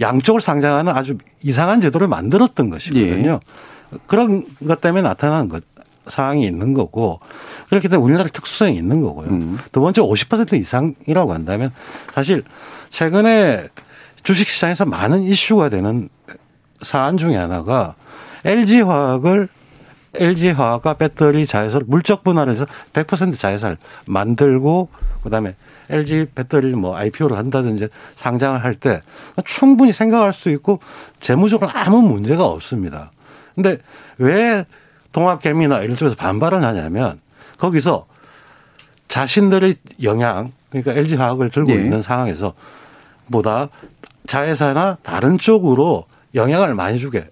[0.00, 3.40] 양쪽을 상장하는 아주 이상한 제도를 만들었던 것이거든요.
[3.92, 3.98] 예.
[4.06, 5.62] 그런 것 때문에 나타나는 것
[6.10, 7.20] 상황이 있는 거고
[7.68, 9.28] 그렇기 때문에 우리나라 특수성이 있는 거고요.
[9.28, 9.58] 음.
[9.72, 11.72] 두 번째 50% 이상이라고 한다면
[12.12, 12.44] 사실
[12.88, 13.68] 최근에
[14.22, 16.08] 주식시장에서 많은 이슈가 되는
[16.82, 17.94] 사안 중에 하나가
[18.44, 19.48] LG화학을
[20.14, 24.88] LG화학과 배터리 자회사를 물적 분할을 해서 100% 자회사를 만들고
[25.22, 25.54] 그다음에
[25.88, 29.02] LG 배터리를 뭐 IPO를 한다든지 상장을 할 때
[29.44, 30.80] 충분히 생각할 수 있고
[31.20, 33.12] 재무적으로 아무 문제가 없습니다.
[33.54, 33.78] 근데
[34.18, 34.64] 왜
[35.12, 37.20] 동학개미나 이런 쪽에서 반발을 하냐면
[37.58, 38.06] 거기서
[39.08, 41.76] 자신들의 영향 그러니까 LG화학을 들고 예.
[41.76, 42.54] 있는 상황에서
[43.30, 43.68] 보다
[44.26, 47.28] 자회사나 다른 쪽으로 영향을 많이 주게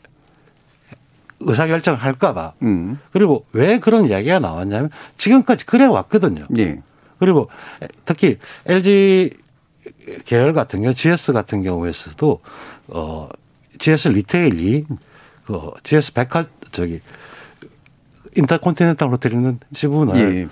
[1.41, 2.55] 의사결정을 할까봐.
[2.63, 2.99] 음.
[3.13, 6.47] 그리고 왜 그런 이야기가 나왔냐면 지금까지 그래 왔거든요.
[6.59, 6.81] 예.
[7.19, 7.49] 그리고
[8.05, 9.31] 특히 LG
[10.25, 12.41] 계열 같은 경우, GS 같은 경우에서도
[12.89, 13.29] 어
[13.79, 14.85] GS 리테일이
[15.47, 17.01] 그 GS 백화 저기
[18.37, 20.47] 인터콘티넨탈 호텔 있는 지분을 예.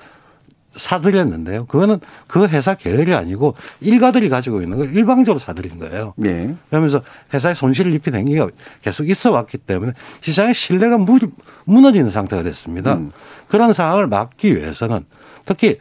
[0.77, 1.65] 사들였는데요.
[1.67, 6.13] 그거는 그 회사 계열이 아니고 일가들이 가지고 있는 걸 일방적으로 사들인 거예요.
[6.25, 6.55] 예.
[6.69, 7.01] 그러면서
[7.33, 8.49] 회사에 손실을 입힌 행위가
[8.83, 11.19] 계속 있어 왔기 때문에 시장의 신뢰가 무-
[11.65, 12.95] 무너지는 상태가 됐습니다.
[12.97, 13.11] 음.
[13.49, 15.07] 그런 상황을 막기 위해서는
[15.47, 15.79] 특히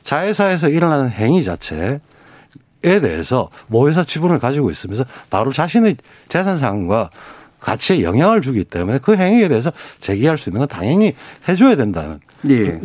[0.00, 2.00] 자회사에서 일어나는 행위 자체에
[2.82, 5.96] 대해서 모회사 지분을 가지고 있으면서 바로 자신의
[6.28, 7.10] 재산 상황과
[7.68, 11.14] 가치에 영향을 주기 때문에 그 행위에 대해서 제기할 수 있는 건 당연히
[11.46, 12.80] 해줘야 된다는 예.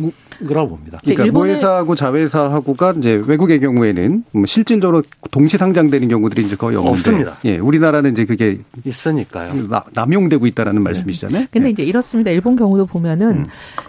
[0.46, 0.98] 거라고 봅니다.
[1.02, 6.94] 그러니까 일본의- 모회사하고 자회사하고가 이제 외국의 경우에는 뭐 실질적으로 동시 상장되는 경우들이 이제 거의 없는데
[6.94, 7.36] 없습니다.
[7.44, 9.68] 예, 우리나라는 이제 그게 있으니까요.
[9.68, 11.46] 나- 남용되고 있다라는 말씀이시잖아요.
[11.50, 11.70] 근데 예.
[11.70, 12.30] 이제 이렇습니다.
[12.30, 13.46] 일본 경우도 보면은 음.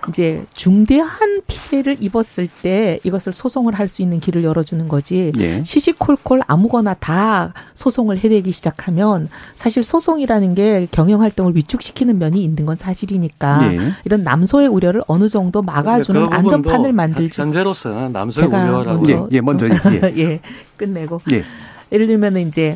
[0.10, 5.32] 이제 중대한 피해를 입었을 때 이것을 소송을 할 수 있는 길을 열어주는 거지.
[5.38, 5.64] 예.
[5.64, 12.76] 시시콜콜 아무거나 다 소송을 해내기 시작하면 사실 소송이라는 게 경영 활동을 위축시키는 면이 있는 건
[12.76, 13.80] 사실이니까 예.
[14.06, 17.42] 이런 남소의 우려를 어느 정도 막아주는 그 부분도 안전판을 만들지.
[17.42, 20.14] 현재로서는 남소의 우려라고 먼저 예, 예, 먼저 좀- 예.
[20.18, 20.40] 예,
[20.78, 21.44] 끝내고 예.
[21.92, 22.76] 예를 들면은 이제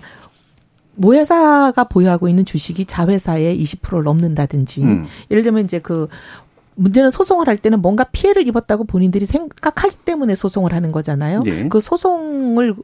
[0.95, 5.05] 모회사가 보유하고 있는 주식이 자회사의 20%를 넘는다든지 음.
[5.31, 6.07] 예를 들면 이제 그
[6.75, 11.41] 문제는 소송을 할 때는 뭔가 피해를 입었다고 본인들이 생각하기 때문에 소송을 하는 거잖아요.
[11.45, 11.67] 예.
[11.67, 12.75] 그 소송을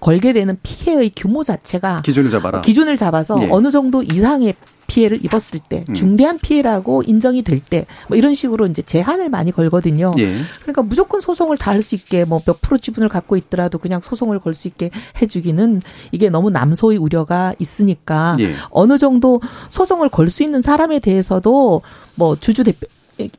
[0.00, 2.60] 걸게 되는 피해의 규모 자체가 기준을 잡아라.
[2.62, 3.48] 기준을 잡아서 예.
[3.50, 4.54] 어느 정도 이상의
[4.86, 5.94] 피해를 입었을 때 음.
[5.94, 10.12] 중대한 피해라고 인정이 될 때 뭐 이런 식으로 이제 제한을 많이 걸거든요.
[10.18, 10.36] 예.
[10.62, 14.40] 그러니까 무조건 소송을 다 할 수 있게 뭐 몇 프로 지분을 갖고 있더라도 그냥 소송을
[14.40, 14.90] 걸 수 있게
[15.22, 18.54] 해주기는 이게 너무 남소의 우려가 있으니까 예.
[18.70, 21.82] 어느 정도 소송을 걸 수 있는 사람에 대해서도
[22.16, 22.86] 뭐 주주 대표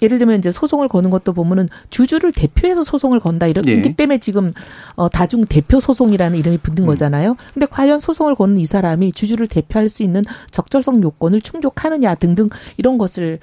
[0.01, 3.81] 예를 들면 이제 소송을 거는 것도 보면은 주주를 대표해서 소송을 건다 이런 예.
[3.81, 4.53] 기 때문에 지금
[4.95, 6.87] 어 다중 대표 소송이라는 이름이 붙는 음.
[6.87, 7.37] 거잖아요.
[7.53, 12.97] 근데 과연 소송을 거는 이 사람이 주주를 대표할 수 있는 적절성 요건을 충족하느냐 등등 이런
[12.97, 13.39] 것을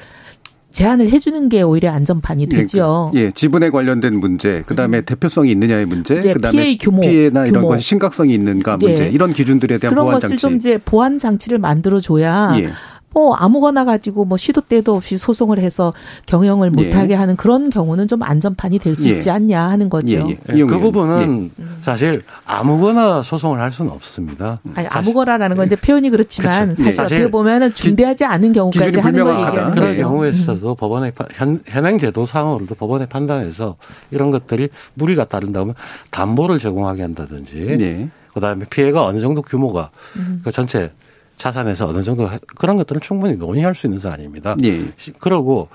[0.70, 3.10] 제한을 해주는 게 오히려 안전판이 되죠.
[3.14, 7.66] 예, 지분에 관련된 문제, 그 다음에 대표성이 있느냐의 문제, 그 다음에 피해의 규모, 피해나 이런.
[7.66, 8.86] 것이 심각성이 있는가 예.
[8.86, 10.40] 문제, 이런 기준들에 대한 그런 보완 것을 장치.
[10.42, 12.70] 좀 이제 보완 장치를 만들어 줘야 예.
[13.10, 15.92] 뭐 아무거나 가지고 뭐 시도 때도 없이 소송을 해서
[16.26, 16.84] 경영을 예.
[16.84, 19.14] 못하게 하는 그런 경우는 좀 안전판이 될수 예.
[19.14, 20.16] 있지 않냐 하는 거죠.
[20.16, 20.58] 예, 예.
[20.58, 20.78] 예, 그.
[20.78, 24.60] 부분은 사실 아무거나 소송을 할 수는 없습니다.
[24.74, 26.84] 아니 아무거나라는 건 이제 표현이 그렇지만 그쵸.
[26.84, 27.02] 사실 예.
[27.02, 29.48] 어떻게 사실 보면은 중대하지 않은 경우까지 하는 걸 불명확하다.
[29.50, 30.02] 얘기하는 그런 거죠.
[30.02, 33.76] 경우에서도 법원의 판- 현, 현행 제도상으로도 법원의 판단에서
[34.10, 35.74] 이런 것들이 무리가 따른다면
[36.10, 38.08] 담보를 제공하게 한다든지 예.
[38.34, 40.42] 그다음에 피해가 어느 정도 규모가 음.
[40.44, 40.92] 그 전체
[41.38, 44.56] 자산에서 어느 정도 그런 것들은 충분히 논의할 수 있는 사안입니다.
[44.64, 44.92] 예.
[45.18, 45.68] 그러고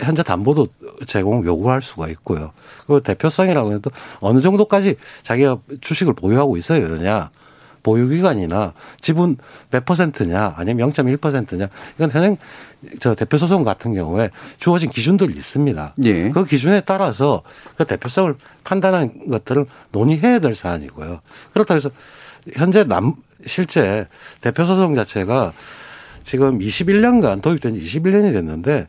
[0.00, 0.66] 현재 담보도
[1.06, 2.50] 제공 요구할 수가 있고요.
[2.86, 7.30] 그 대표성이라고 해도 어느 정도까지 자기가 주식을 보유하고 있어야 되느냐.
[7.84, 9.36] 보유 기간이나 지분
[9.70, 12.38] 몇 퍼센트냐 아니면 0.1%냐 이건 현행
[12.98, 15.94] 저 대표 소송 같은 경우에 주어진 기준들이 있습니다.
[16.04, 16.30] 예.
[16.30, 17.42] 그 기준에 따라서
[17.76, 21.20] 그 대표성을 판단하는 것들을 논의해야 될 사안이고요.
[21.52, 21.90] 그렇다고 해서
[22.54, 23.14] 현재 남
[23.46, 24.06] 실제
[24.40, 25.52] 대표 소송 자체가
[26.22, 28.88] 지금 21년간 도입된 지 21년이 됐는데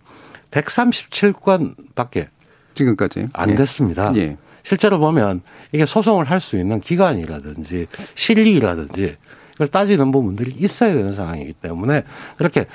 [0.51, 2.29] 137건 밖에
[2.73, 3.55] 지금까지 안 예.
[3.55, 4.11] 됐습니다.
[4.15, 4.37] 예.
[4.63, 5.41] 실제로 보면
[5.71, 9.15] 이게 소송을 할 수 있는 기간이라든지 실리라든지
[9.55, 12.03] 이걸 따지는 부분들이 있어야 되는 상황이기 때문에
[12.37, 12.65] 그렇게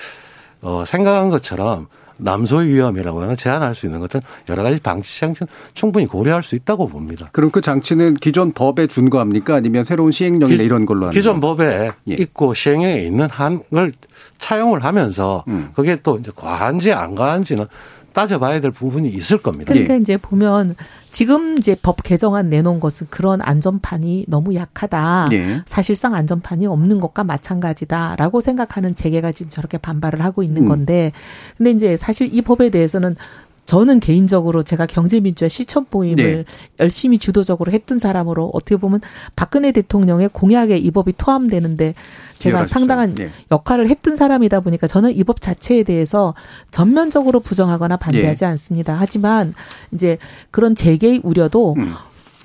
[0.63, 1.89] 어 생각한 것처럼
[2.23, 6.89] 남소의 위험이라고 하는 제한할 수 있는 것은 여러 가지 방치 장치는 충분히 고려할 수 있다고
[6.89, 7.29] 봅니다.
[7.33, 9.55] 그럼 그 장치는 기존 법에 준거합니까?
[9.57, 11.41] 아니면 새로운 시행령이나 기- 이런 걸로 하는 기존?
[11.41, 12.15] 법에 예.
[12.15, 13.93] 있고 시행에 있는 한걸
[14.39, 15.71] 차용을 하면서 음.
[15.75, 17.67] 그게 또 이제 과한지 안 과한지는
[18.13, 19.73] 따져봐야 될 부분이 있을 겁니다.
[19.73, 20.77] 그러니까 이제 보면
[21.11, 25.29] 지금 이제 법 개정안 내놓은 것은 그런 안전판이 너무 약하다.
[25.33, 25.63] 예.
[25.67, 30.69] 사실상 안전판이 없는 것과 마찬가지다라고 생각하는 재계가 지금 저렇게 반발을 하고 있는 음.
[30.69, 31.13] 건데
[31.57, 33.17] 근데 이제 사실 이 법에 대해서는
[33.71, 36.45] 저는 개인적으로 제가 경제민주화 실천 모임을 네.
[36.81, 39.01] 열심히 주도적으로 했던 사람으로 어떻게 보면
[39.37, 41.95] 박근혜 대통령의 공약에 이 법이 포함되는데
[42.35, 42.65] 제가.
[42.65, 43.31] 상당한 예.
[43.53, 46.35] 역할을 했던 사람이다 보니까 저는 이 법 자체에 대해서
[46.73, 48.49] 전면적으로 부정하거나 반대하지 예.
[48.49, 48.97] 않습니다.
[48.99, 49.55] 하지만
[49.93, 50.19] 이제
[50.51, 51.95] 그런 재계의 우려도 음.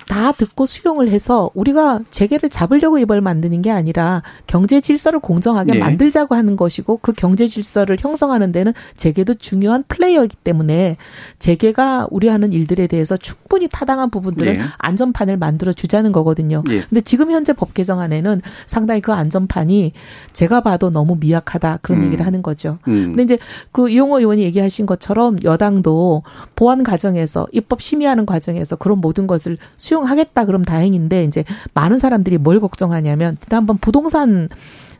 [0.08, 5.78] 다 듣고 수용을 해서 우리가 재계를 잡으려고 이걸 만드는 게 아니라 경제 질서를 공정하게 예.
[5.78, 10.96] 만들자고 하는 것이고 그 경제 질서를 형성하는 데는 재계도 중요한 플레이어이기 때문에
[11.40, 14.60] 재계가 우려하는 일들에 대해서 충분히 타당한 부분들은 예.
[14.78, 16.62] 안전판을 만들어 주자는 거거든요.
[16.70, 16.82] 예.
[16.82, 19.92] 근데 지금 현재 법 개정안에는 상당히 그 안전판이
[20.32, 22.06] 제가 봐도 너무 미약하다 그런 음.
[22.06, 22.78] 얘기를 하는 거죠.
[22.86, 23.14] 음.
[23.16, 23.38] 근데 이제
[23.72, 26.22] 그 이용호 의원이 얘기하신 것처럼 여당도
[26.54, 32.38] 보완 과정에서 입법 심의하는 과정에서 그런 모든 것을 수용 하겠다 그럼 다행인데 이제 많은 사람들이
[32.38, 34.48] 뭘 걱정하냐면 지난번 부동산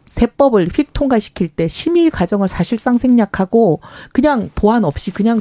[0.09, 3.81] 세법을 휙 통과시킬 때 심의 과정을 사실상 생략하고
[4.13, 5.41] 그냥 보완 없이 그냥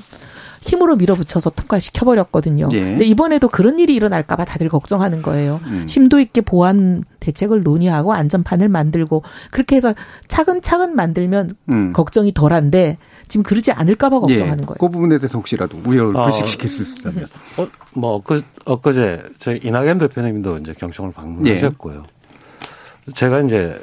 [0.62, 2.70] 힘으로 밀어붙여서 통과시켜 버렸거든요.
[2.72, 2.80] 예.
[2.80, 5.60] 근데 이번에도 그런 일이 일어날까 봐 다들 걱정하는 거예요.
[5.66, 5.86] 음.
[5.88, 9.94] 심도 있게 보완 대책을 논의하고 안전판을 만들고 그렇게 해서
[10.28, 11.94] 차근차근 만들면 음.
[11.94, 14.66] 걱정이 덜한데 지금 그러지 않을까 봐 걱정하는 예.
[14.66, 14.78] 거예요.
[14.80, 16.24] 그 부분에 대해서 혹시라도 우려를 어.
[16.24, 17.28] 불식시킬 수 있다면.
[17.58, 22.06] 어, 뭐, 그, 엊그제, 저희 이낙연 대표님도 이제 경청을 방문하셨고요.
[23.14, 23.82] 제가 이제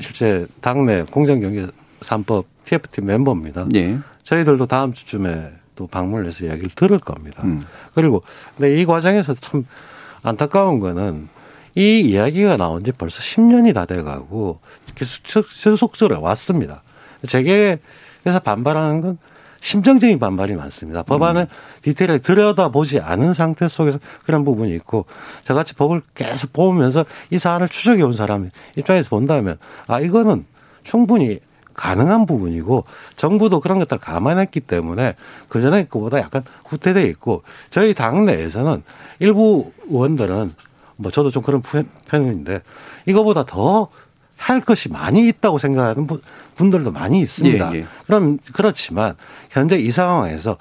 [0.00, 1.68] 실제 당내 공정경제
[2.00, 3.66] 3법 TFT 멤버입니다.
[3.74, 3.98] 예.
[4.24, 7.42] 저희들도 다음 주쯤에 또 방문을 해서 이야기를 들을 겁니다.
[7.44, 7.62] 음.
[7.94, 8.22] 그리고
[8.56, 9.66] 근데 이 과정에서 참
[10.22, 11.28] 안타까운 거는
[11.74, 14.60] 이 이야기가 나온 지 벌써 10년이 다 돼가고
[14.94, 16.82] 계속 계속적으로 왔습니다.
[17.26, 17.42] 재
[18.24, 19.18] 계에서 반발하는 건
[19.60, 21.02] 심정적인 반발이 많습니다.
[21.02, 21.46] 법안을
[21.82, 25.06] 디테일하게 들여다보지 않은 상태 속에서 그런 부분이 있고
[25.44, 29.56] 저같이 법을 계속 보면서 이 사안을 추적해 온 사람 입장에서 본다면
[29.86, 30.44] 아 이거는
[30.82, 31.40] 충분히
[31.72, 32.84] 가능한 부분이고
[33.16, 35.14] 정부도 그런 것들을 감안했기 때문에
[35.48, 38.82] 그전에 그보다 약간 후퇴돼 있고 저희 당 내에서는
[39.18, 40.54] 일부 의원들은
[40.96, 42.60] 뭐 저도 좀 그런 편- 편인데
[43.06, 43.88] 이거보다 더
[44.36, 46.20] 할 것이 많이 있다고 생각하는 분-
[46.56, 47.74] 분들도 많이 있습니다.
[47.74, 47.84] 예, 예.
[48.06, 49.14] 그럼 그렇지만
[49.50, 50.56] 현재 이 상황에서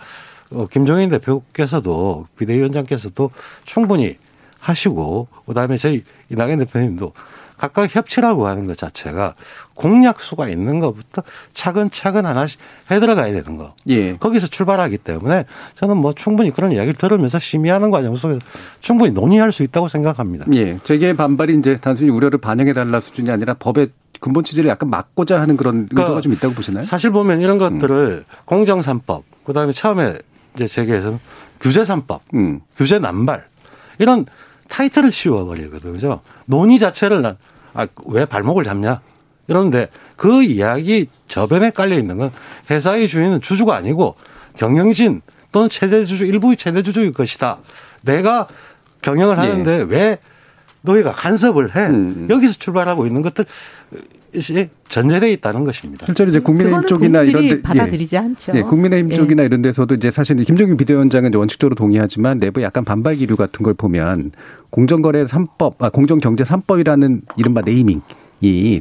[0.52, 3.32] 어, 김종인 대표께서도 비대위원장께서도
[3.66, 4.18] 충분히
[4.60, 7.12] 하시고 그다음에 저희 이낙연 대표님도
[7.58, 9.36] 각각 협치라고 하는 것 자체가
[9.76, 12.60] 공약수가 있는 것부터 차근차근 하나씩
[12.92, 13.74] 해들어가야 되는 거.
[13.88, 14.16] 예.
[14.18, 18.40] 거기서 출발하기 때문에 저는 뭐 충분히 그런 이야기를 들으면서 심의하는 과정 속에서
[18.82, 20.46] 충분히 논의할 수 있다고 생각합니다.
[20.56, 20.78] 예.
[20.84, 23.90] 재계의 반발이 이제 단순히 우려를 반영해달라 수준이 아니라 법의
[24.20, 26.84] 근본 취지를 약간 막고자 하는 그런 의도가 그러니까 좀 있다고 보시나요?
[26.84, 30.18] 사실 보면 이런 것들을 공정산법, 그 다음에 처음에
[30.56, 31.20] 이제 재계에서는
[31.60, 32.62] 규제산법, 음.
[32.78, 33.46] 규제 남발
[34.00, 34.26] 이런
[34.74, 36.22] 타이틀을 씌워버리거든요.
[36.46, 37.38] 논의 자체를 난,
[37.76, 39.02] 아, 왜 발목을 잡냐?
[39.48, 42.32] 이런데 그 이야기 저변에 깔려 있는 건
[42.72, 44.16] 회사의 주인은 주주가 아니고
[44.58, 47.60] 경영진 또는 최대 주주, 일부의 최대 주주일 것이다.
[48.02, 48.48] 내가
[49.04, 50.18] 경영을 하는데 왜
[50.82, 51.88] 너희가 간섭을 해?
[51.88, 52.28] 음.
[52.30, 53.46] 여기서 출발하고 있는 것들,
[54.34, 56.06] 이 전제되어 있다는 것입니다.
[56.06, 58.54] 실제로 이제 국민의힘 쪽이나 이런 데 받아들이지 않죠.
[58.56, 59.16] 예, 국민의힘 예.
[59.16, 63.64] 쪽이나 이런 데서도 이제 사실 김종인 비대위원장은 이제 원칙적으로 동의하지만 내부 약간 반발 기류 같은
[63.64, 64.32] 걸 보면
[64.70, 68.02] 공정거래 3법, 아, 공정경제 3법이라는 이른바 네이밍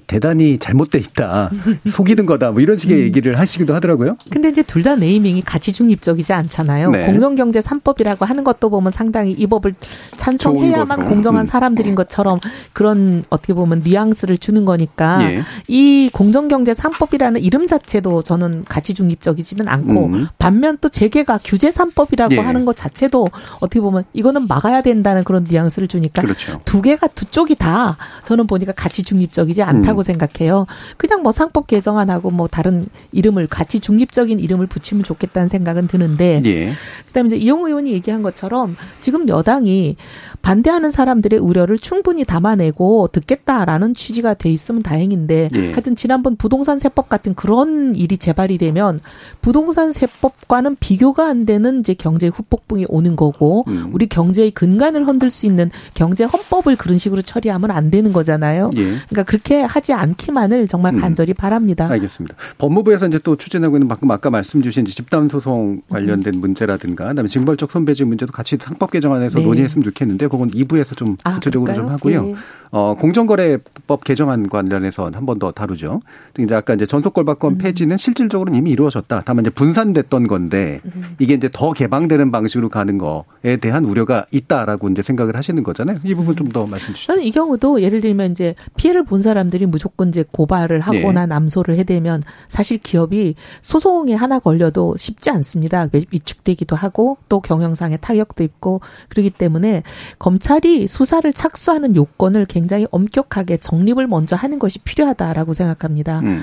[0.06, 1.50] 대단히 잘못돼 있다.
[1.88, 2.50] 속이는 거다.
[2.52, 4.16] 뭐 이런 식의 얘기를 하시기도 하더라고요.
[4.30, 6.90] 근데 이제 둘 다 네이밍이 가치 중립적이지 않잖아요.
[6.90, 7.06] 네.
[7.06, 9.74] 공정경제 3법이라고 하는 것도 보면 상당히 이 법을
[10.16, 11.04] 찬성해야만.
[11.08, 11.44] 공정한 음.
[11.44, 12.38] 사람들인 것처럼
[12.72, 15.42] 그런 어떻게 보면 뉘앙스를 주는 거니까 예.
[15.68, 20.26] 이 공정경제 3법이라는 이름 자체도 저는 가치 중립적이지는 않고 음.
[20.38, 22.38] 반면 또 재계가 규제 3법이라고 예.
[22.38, 23.28] 하는 것 자체도
[23.60, 26.60] 어떻게 보면 이거는 막아야 된다는 그런 뉘앙스를 주니까 그렇죠.
[26.64, 30.02] 두 개가 두 쪽이 다 저는 보니까 가치 중립적이 지 않다고 음.
[30.02, 30.66] 생각해요.
[30.96, 36.72] 그냥 뭐 상법 개정안하고 뭐 다른 이름을 가치 중립적인 이름을 붙이면 좋겠다는 생각은 드는데 예.
[37.08, 39.96] 그다음에 이제 이용 의원이 얘기한 것처럼 지금 여당이
[40.42, 45.70] 반대하는 사람들의 우려를 충분히 담아내고 듣겠다라는 취지가 돼 있으면 다행인데 예.
[45.70, 49.00] 하여튼 지난번 부동산 세법 같은 그런 일이 재발이 되면
[49.40, 53.90] 부동산 세법과는 비교가 안 되는 이제 경제 후폭풍이 오는 거고 음.
[53.92, 58.70] 우리 경제의 근간을 흔들 수 있는 경제 헌법을 그런 식으로 처리하면 안 되는 거잖아요.
[58.76, 58.82] 예.
[58.82, 61.00] 그러니까 그렇게 하지 않기만을 정말 음.
[61.00, 61.88] 간절히 바랍니다.
[61.88, 62.34] 알겠습니다.
[62.58, 67.70] 법무부에서 이제 또 추진하고 있는 방금 아까 말씀 주신 집단 소송 관련된 문제라든가 그다음에 징벌적
[67.70, 69.44] 손배제 문제도 같이 상법 개정안에서 네.
[69.44, 72.18] 논의했으면 좋겠는데 그건 2부에서 좀 아, 구체적으로 좀 그럴까요?
[72.18, 72.30] 하고요.
[72.30, 72.34] 예.
[72.74, 76.00] 어, 공정거래법 개정안 관련해서 한 번 더 다루죠.
[76.38, 79.22] 이제 아까 이제 전속골박권 폐지는 실질적으로는 이미 이루어졌다.
[79.26, 80.80] 다만 이제 분산됐던 건데
[81.18, 85.98] 이게 이제 더 개방되는 방식으로 가는 거에 대한 우려가 있다라고 이제 생각을 하시는 거잖아요.
[86.04, 87.12] 이 부분 좀 더 말씀 주시죠.
[87.12, 92.22] 저는 이 경우도 예를 들면 이제 피해를 본 사람들이 무조건 이제 고발을 하거나 남소를 해대면
[92.48, 95.86] 사실 기업이 소송에 하나 걸려도 쉽지 않습니다.
[95.92, 99.82] 위축되기도 하고 또 경영상의 타격도 있고 그렇기 때문에
[100.22, 106.20] 검찰이 수사를 착수하는 요건을 굉장히 엄격하게 정립을 먼저 하는 것이 필요하다라고 생각합니다.
[106.20, 106.40] 음.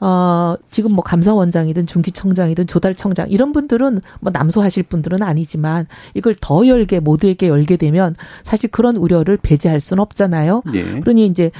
[0.00, 7.00] 어, 지금 뭐 감사원장이든 중기청장이든 조달청장 이런 분들은 뭐 남소하실 분들은 아니지만 이걸 더 열게
[7.00, 10.62] 모두에게 열게 되면 사실 그런 우려를 배제할 수는 없잖아요.
[10.74, 11.00] 예.
[11.00, 11.50] 그러니 이제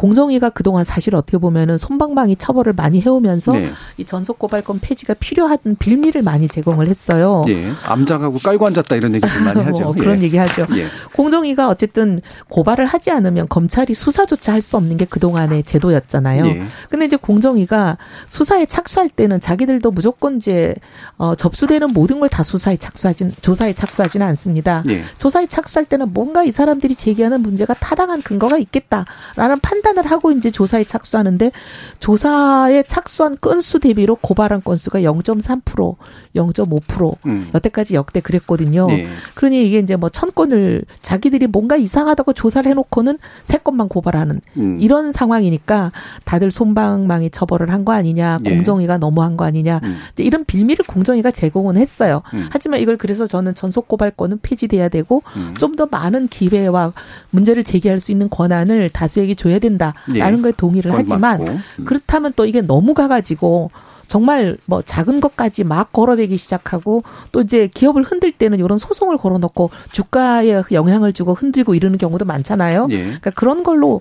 [0.00, 3.70] 공정위가 그동안 사실 어떻게 보면은 손방망이 처벌을 많이 해오면서 네.
[3.98, 7.44] 이 전속 고발권 폐지가 필요한 빌미를 많이 제공을 했어요.
[7.48, 7.70] 예.
[7.86, 9.82] 암장하고 깔고 앉았다 이런 얘기 좀 많이 하죠.
[9.84, 10.22] 뭐 그런 예.
[10.24, 10.66] 얘기 하죠.
[10.74, 10.86] 예.
[11.14, 16.46] 공정위가 어쨌든 고발을 하지 않으면 검찰이 수사조차 할 수 없는 게 그동안의 제도였잖아요.
[16.46, 16.62] 예.
[16.90, 20.74] 근데 이제 공정위가 수사에 착수할 때는 자기들도 무조건 이제
[21.18, 24.82] 어 접수되는 모든 걸 다 수사에 착수하진 조사에 착수하지는 않습니다.
[24.88, 25.02] 예.
[25.18, 30.50] 조사에 착수할 때는 뭔가 이 사람들이 제기하는 문제가 타당한 근거가 있겠다라는 판단 을 하고 이제
[30.50, 31.50] 조사에 착수하는데
[31.98, 35.96] 조사에 착수한 건수 대비로 고발한 건수가 0.3%,
[36.36, 37.50] 0.5% 음.
[37.54, 38.86] 여태까지 역대 그랬거든요.
[38.90, 39.08] 예.
[39.34, 44.76] 그러니 이게 이제 뭐 천 건을 자기들이 뭔가 이상하다고 조사를 해놓고는 세 건만 고발하는 음.
[44.80, 45.92] 이런 상황이니까
[46.24, 48.50] 다들 손방망이 처벌을 한 거 아니냐, 예.
[48.50, 49.96] 공정위가 너무한 거 아니냐, 음.
[50.18, 52.20] 이런 빌미를 공정위가 제공은 했어요.
[52.34, 52.46] 음.
[52.52, 55.54] 하지만 이걸 그래서 저는 전속 고발권은 폐지돼야 되고 음.
[55.58, 56.92] 좀더 많은 기회와
[57.30, 60.42] 문제를 제기할 수 있는 권한을 다수에게 줘야 된다 라는 예.
[60.42, 61.58] 거에 동의를 하지만 맞고.
[61.78, 61.84] 음.
[61.84, 63.70] 그렇다면 또 이게 너무 가가지고
[64.10, 69.70] 정말 뭐 작은 것까지 막 걸어대기 시작하고 또 이제 기업을 흔들 때는 이런 소송을 걸어놓고
[69.92, 72.88] 주가에 영향을 주고 흔들고 이러는 경우도 많잖아요.
[72.90, 73.04] 예.
[73.04, 74.00] 그러니까 그런 걸로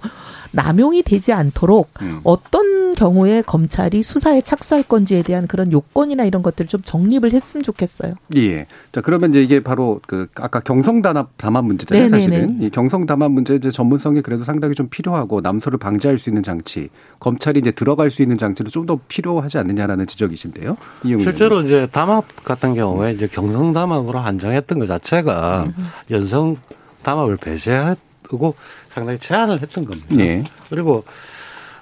[0.52, 2.22] 남용이 되지 않도록 음.
[2.24, 8.16] 어떤 경우에 검찰이 수사에 착수할 건지에 대한 그런 요건이나 이런 것들을 좀 정립을 했으면 좋겠어요.
[8.36, 8.66] 예.
[8.92, 12.20] 자, 그러면 이제 이게 바로 그 아까 경성 단합 담합 문제잖아요, 네네네.
[12.20, 12.62] 사실은.
[12.64, 16.90] 이 경성 담합 문제 이제 전문성이 그래도 상당히 좀 필요하고 남소를 방지할 수 있는 장치,
[17.20, 20.78] 검찰이 이제 들어갈 수 있는 장치도 좀 더 필요하지 않느냐라는 지적이신데요.
[21.04, 25.68] 이용 실제로 이제 담합 같은 경우에 이제 경성 담합으로 한정했던 것 자체가
[26.12, 26.58] 연성
[27.04, 28.56] 담합을 배제하고
[28.90, 30.08] 상당히 제한을 했던 겁니다.
[30.20, 30.44] 예.
[30.70, 31.04] 그리고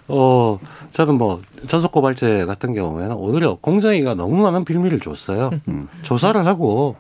[0.07, 0.59] 어
[0.91, 5.51] 저는 뭐 전속 고발제 같은 경우에는 오히려 공정위가 너무 많은 빌미를 줬어요.
[5.67, 5.89] 음.
[6.03, 6.95] 조사를 하고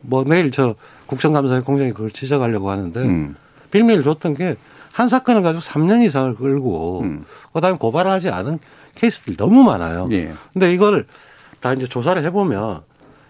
[0.00, 0.74] 뭐 내일 저
[1.06, 3.34] 국정감사에 공정위 그걸 지적하려고 하는데 음.
[3.70, 4.56] 빌미를 줬던 게
[4.98, 7.24] 한 사건을 가지고 3년 이상을 끌고 음.
[7.52, 8.58] 그다음에 고발을 하지 않은
[8.96, 10.06] 케이스들이 너무 많아요.
[10.10, 10.32] 예.
[10.52, 11.06] 근데 이걸
[11.60, 12.80] 다 이제 조사를 해보면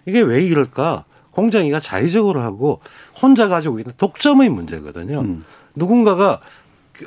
[0.06, 1.04] 이게 왜 이럴까?
[1.30, 2.80] 공정위가 자의적으로 하고
[3.20, 5.20] 혼자 가지고 있는 독점의 문제거든요.
[5.20, 5.44] 음.
[5.74, 6.40] 누군가가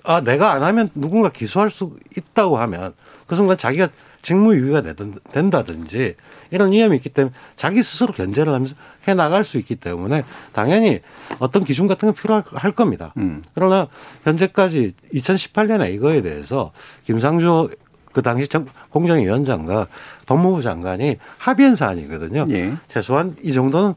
[0.04, 2.94] 아 내가 안 하면 누군가 기소할 수 있다고 하면
[3.26, 3.88] 그 순간 자기가
[4.22, 4.84] 직무유기가
[5.32, 6.16] 된다든지
[6.52, 8.76] 이런 위험이 있기 때문에 자기 스스로 견제를 하면서
[9.08, 11.00] 해 나갈 수 있기 때문에 당연히
[11.40, 13.14] 어떤 기준 같은 건 필요할 할 겁니다.
[13.18, 13.42] 음.
[13.56, 13.88] 그러나
[14.24, 16.72] 현재까지 2018년에 이거에 대해서
[17.06, 17.70] 김상조
[18.14, 19.88] 그 당시 정- 공정위원장과
[20.26, 22.46] 법무부 장관이 합의한 사안이거든요.
[22.52, 22.74] 예.
[22.90, 23.94] 최소한 이 정도는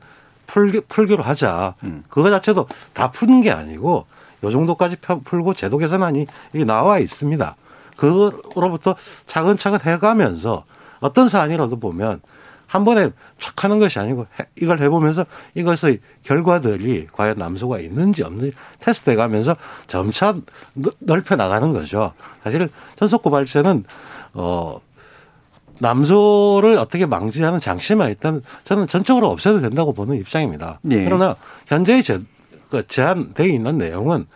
[0.46, 1.74] 풀기, 풀기로 하자.
[1.82, 2.04] 음.
[2.08, 4.06] 그거 자체도 다 푸는 게 아니고
[4.44, 7.56] 요 정도까지 펴- 풀고 제도 개선안이 이게 나와 있습니다.
[7.96, 8.94] 그거로부터
[9.26, 10.64] 차근차근 해가면서
[11.00, 12.20] 어떤 사안이라도 보면
[12.74, 14.26] 한 번에 촥 하는 것이 아니고
[14.60, 19.54] 이걸 해보면서 이것의 결과들이 과연 남소가 있는지 없는지 테스트해 가면서
[19.86, 20.34] 점차
[20.98, 22.12] 넓혀 나가는 거죠.
[22.42, 23.84] 사실 전속고 발제는
[24.32, 24.80] 어
[25.78, 30.80] 남소를 어떻게 망지하는 장치만 있다면 저는 전적으로 없애도 된다고 보는 입장입니다.
[30.90, 31.04] 예.
[31.04, 31.36] 그러나
[31.68, 32.20] 현재의 제,
[32.70, 34.26] 그 제한되어 있는 내용은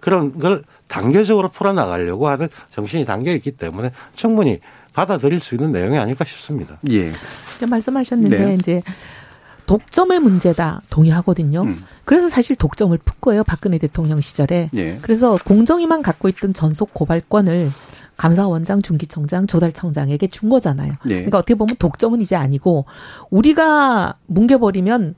[0.00, 4.60] 그런 걸 단계적으로 풀어나가려고 하는 정신이 담겨 있기 때문에 충분히
[4.96, 6.78] 받아들일 수 있는 내용이 아닐까 싶습니다.
[6.90, 7.12] 예.
[7.68, 8.54] 말씀하셨는데 네.
[8.54, 8.82] 이제
[9.66, 11.64] 독점의 문제다 동의하거든요.
[11.64, 11.84] 음.
[12.06, 14.70] 그래서 사실 독점을 푼 거예요 박근혜 대통령 시절에.
[14.74, 14.98] 예.
[15.02, 17.70] 그래서 공정위만 갖고 있던 전속 고발권을
[18.16, 20.92] 감사원장, 중기청장, 조달청장에게 준 거잖아요.
[21.04, 21.16] 네.
[21.16, 22.86] 그러니까 어떻게 보면 독점은 이제 아니고
[23.28, 25.14] 우리가 뭉개버리면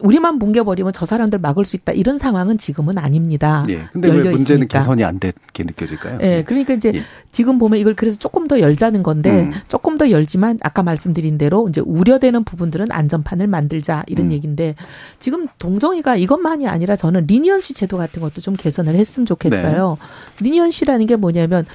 [0.00, 3.64] 우리만 뭉개버리면 저 사람들 막을 수 있다 이런 상황은 지금은 아닙니다.
[3.68, 3.84] 예.
[3.92, 4.78] 근데 왜 문제는 있으니까.
[4.78, 6.18] 개선이 안 됐게 느껴질까요?
[6.22, 6.42] 예.
[6.42, 7.02] 그러니까 이제 예.
[7.30, 9.52] 지금 보면 이걸 그래서 조금 더 열자는 건데 음.
[9.68, 14.32] 조금 더 열지만 아까 말씀드린 대로 이제 우려되는 부분들은 안전판을 만들자 이런 음.
[14.32, 14.74] 얘기인데
[15.18, 19.98] 지금 동정이가 이것만이 아니라 저는 리니언시 제도 같은 것도 좀 개선을 했으면 좋겠어요.
[20.00, 20.44] 네.
[20.44, 21.66] 리니언시라는 게 뭐냐면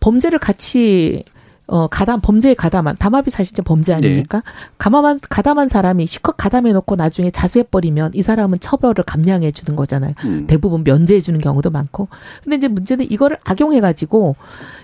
[0.00, 1.24] 범죄를 같이
[1.68, 4.38] 어, 가담, 범죄에 가담한, 담합이 사실 이제 범죄 아닙니까?
[4.38, 4.52] 네.
[4.78, 10.14] 가담한, 가담한 사람이 시컷 가담해 놓고 나중에 자수해 버리면 이 사람은 처벌을 감량해 주는 거잖아요.
[10.24, 10.46] 음.
[10.46, 12.08] 대부분 면제해 주는 경우도 많고.
[12.44, 14.36] 근데 이제 문제는 이거를 악용해 가지고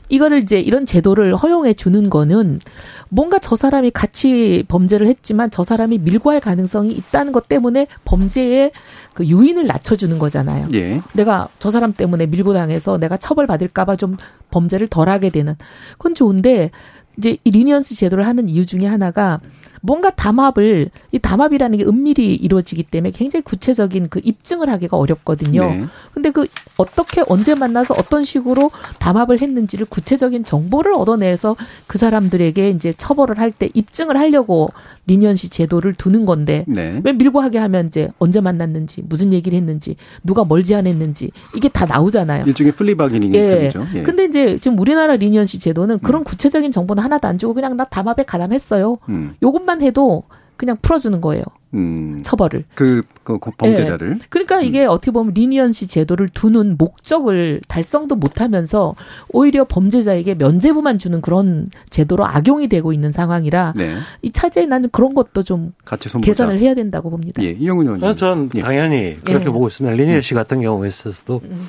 [0.08, 2.60] 이거를 이제 이런 제도를 허용해 주는 거는
[3.08, 8.72] 뭔가 저 사람이 같이 범죄를 했지만 저 사람이 밀고 할 가능성이 있다는 것 때문에 범죄의
[9.14, 10.68] 그 유인을 낮춰주는 거잖아요.
[10.74, 11.00] 예.
[11.12, 14.16] 내가 저 사람 때문에 밀고 당해서 내가 처벌받을까봐 좀
[14.50, 15.56] 범죄를 덜 하게 되는.
[15.92, 16.70] 그건 좋은데
[17.18, 19.40] 이제 이 leniency 제도를 하는 이유 중에 하나가
[19.84, 25.60] 뭔가 담합을 이 담합이라는 게 은밀히 이루어지기 때문에 굉장히 구체적인 그 입증을 하기가 어렵거든요.
[25.60, 25.84] 네.
[26.14, 26.46] 근데 그
[26.76, 31.56] 어떻게 언제 만나서 어떤 식으로 담합을 했는지를 구체적인 정보를 얻어내서
[31.88, 34.70] 그 사람들에게 이제 처벌을 할 때 입증을 하려고
[35.06, 37.00] leniency 제도를 두는 건데 네.
[37.02, 41.86] 왜 밀고 하게 하면 이제 언제 만났는지 무슨 얘기를 했는지 누가 뭘 제안했는지 이게 다
[41.86, 42.44] 나오잖아요.
[42.46, 43.70] 일종의 plea bargaining이 예.
[43.70, 44.02] 죠 예.
[44.02, 46.24] 근데 이제 지금 우리나라 leniency 제도는 그런 음.
[46.24, 48.98] 구체적인 정보는 하나도 안 주고 그냥 나 담합에 가담했어요.
[49.08, 49.34] 음.
[49.42, 50.22] 요것만 해도
[50.56, 51.42] 그냥 풀어주는 거예요.
[51.74, 52.20] 음.
[52.22, 52.64] 처벌을.
[52.74, 54.18] 그, 그 범죄자를.
[54.18, 54.18] 네.
[54.28, 54.64] 그러니까 음.
[54.64, 58.94] 이게 어떻게 보면 leniency 제도를 두는 목적을 달성도 못하면서
[59.30, 63.94] 오히려 범죄자에게 면죄부만 주는 그런 제도로 악용이 되고 있는 상황이라 네.
[64.22, 67.42] 이 차제에 나는 그런 것도 좀 같이 개선을 해야 된다고 봅니다.
[67.42, 68.16] 예, 이영훈 의원님.
[68.16, 68.60] 전 예.
[68.60, 69.50] 당연히 그렇게 예.
[69.50, 69.96] 보고 있습니다.
[69.96, 71.68] 리니언시 같은 경우에 있어서도 음.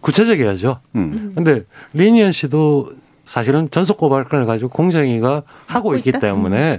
[0.00, 0.80] 구체적이야죠.
[0.96, 1.32] 음.
[1.34, 2.92] 근데 리니언시도
[3.24, 6.20] 사실은 전속 고발권을 가지고 공정위가 하고 있기 있다?
[6.20, 6.78] 때문에 음.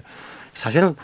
[0.53, 0.95] 사실은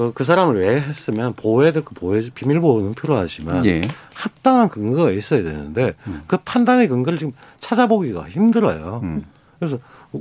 [0.00, 3.82] 그, 그 사람을 왜 했으면 보호해야 될그 보호, 비밀 보호는 필요하지만 예.
[4.14, 6.22] 합당한 근거가 있어야 되는데 음.
[6.26, 9.00] 그 판단의 근거를 지금 찾아보기가 힘들어요.
[9.02, 9.26] 음.
[9.58, 9.78] 그래서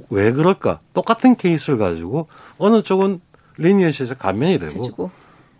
[0.09, 0.81] 왜 그럴까?
[0.93, 2.27] 똑같은 케이스를 가지고
[2.57, 3.21] 어느 쪽은
[3.55, 5.11] leniency에서 감면이 되고 해주고.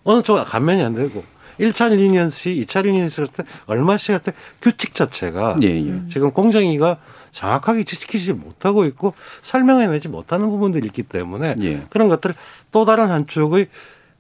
[0.04, 1.24] 어느 쪽은 감면이 안 되고
[1.58, 6.02] 1차 leniency, 2차 leniency 할때 얼마씩 할 때 규칙 자체가 예, 예.
[6.10, 6.98] 지금 공정위가
[7.32, 11.86] 정확하게 지키지 못하고 있고 설명해내지 못하는 부분들이 있기 때문에 예.
[11.90, 12.36] 그런 것들을
[12.74, 13.70] 또 다른 한쪽의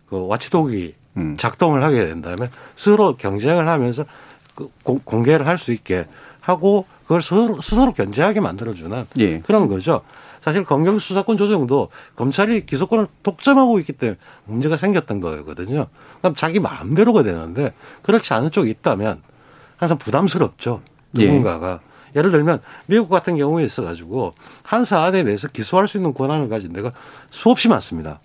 [0.10, 1.38] 그 watchdog이 음.
[1.38, 4.06] 작동을 하게 된다면 서로 경쟁을 하면서
[4.56, 4.70] 그
[5.04, 6.06] 공개를 할 수 있게
[6.42, 9.40] 하고 그걸 스스로, 스스로 견제하게 만들어주는 예.
[9.40, 10.02] 그런 거죠.
[10.42, 15.88] 사실 검경 수사권 조정도 검찰이 기소권을 독점하고 있기 때문에 문제가 생겼던 거거든요.
[16.20, 19.22] 그럼 자기 마음대로가 되는데 그렇지 않은 쪽이 있다면
[19.78, 20.82] 항상 부담스럽죠.
[21.20, 21.26] 예.
[21.26, 21.80] 누군가가.
[21.84, 21.90] 예.
[22.20, 24.34] 예를 들면 미국 같은 경우에 있어 가지고
[24.64, 26.92] 한 사안에 대해서 기소할 수 있는 권한을 가진 데가
[27.30, 28.20] 수없이 많습니다.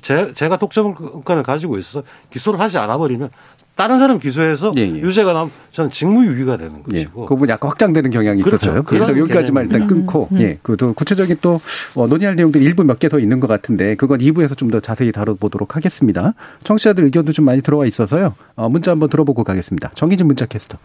[0.00, 3.30] 제, 제가 독점권을 가지고 있어서 기소를 하지 않아 버리면
[3.76, 4.86] 다른 사람 기소해서 예, 예.
[4.88, 7.22] 유죄가 나면 저는 직무유기가 되는 예, 것이고.
[7.22, 8.66] 예, 그 부분이 약간 확장되는 경향이 그렇죠.
[8.72, 8.84] 있어서요.
[8.92, 10.42] 일단 여기까지만 일단 끊고, 음, 음.
[10.42, 11.60] 예, 그 구체적인 또
[11.94, 15.10] 어, 논의할 내용들 일부 몇 개 더 있는 것 같은데 그건 2부에서 좀 더 자세히
[15.12, 16.34] 다뤄보도록 하겠습니다.
[16.64, 18.34] 청취자들 의견도 좀 많이 들어와 있어서요.
[18.56, 19.92] 어, 문자 한번 들어보고 가겠습니다.
[19.94, 20.76] 정희진 문자 캐스터.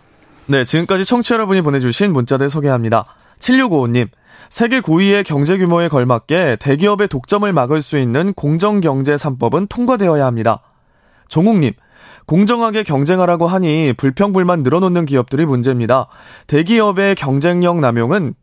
[0.47, 3.05] 네, 지금까지 청취 자 여러분이 보내주신 문자들 소개합니다.
[3.39, 4.07] 7655님.
[4.55, 10.61] 세계 9위의 경제 규모에 걸맞게 대기업의 독점을 막을 수 있는 공정경제 3법은 통과되어야 합니다.
[11.27, 11.73] 종욱님,
[12.25, 16.07] 공정하게 경쟁하라고 하니 불평불만 늘어놓는 기업들이 문제입니다.
[16.47, 18.33] 대기업의 경쟁력 남용은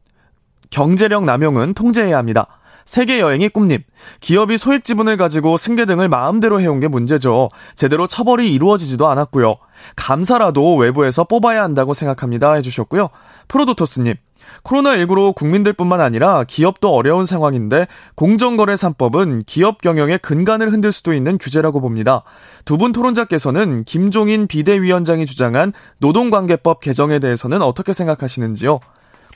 [0.69, 2.47] 경제력 남용은 통제해야 합니다.
[2.85, 3.79] 세계 여행이 꿈님.
[4.21, 7.49] 기업이 소액 지분을 가지고 승계 등을 마음대로 해온 게 문제죠.
[7.75, 9.57] 제대로 처벌이 이루어지지도 않았고요.
[9.97, 12.53] 감사라도 외부에서 뽑아야 한다고 생각합니다.
[12.53, 13.09] 해주셨고요.
[13.49, 14.17] 프로도토스님.
[14.65, 21.81] 코로나19로 국민들뿐만 아니라 기업도 어려운 상황인데 공정거래 3법은 기업 경영의 근간을 흔들 수도 있는 규제라고
[21.81, 22.23] 봅니다.
[22.65, 28.81] 두 분 토론자께서는 김종인 비대위원장이 주장한 노동관계법 개정에 대해서는 어떻게 생각하시는지요?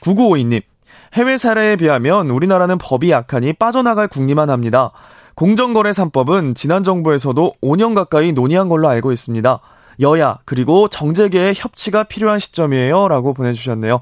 [0.01, 0.61] 9952님.
[1.13, 4.91] 해외 사례에 비하면 우리나라는 법이 약하니 빠져나갈 국리만 합니다.
[5.35, 9.59] 공정거래 3법은 지난 정부에서도 5년 가까이 논의한 걸로 알고 있습니다.
[9.99, 13.07] 여야 그리고 정재계의 협치가 필요한 시점이에요.
[13.07, 14.01] 라고 보내주셨네요.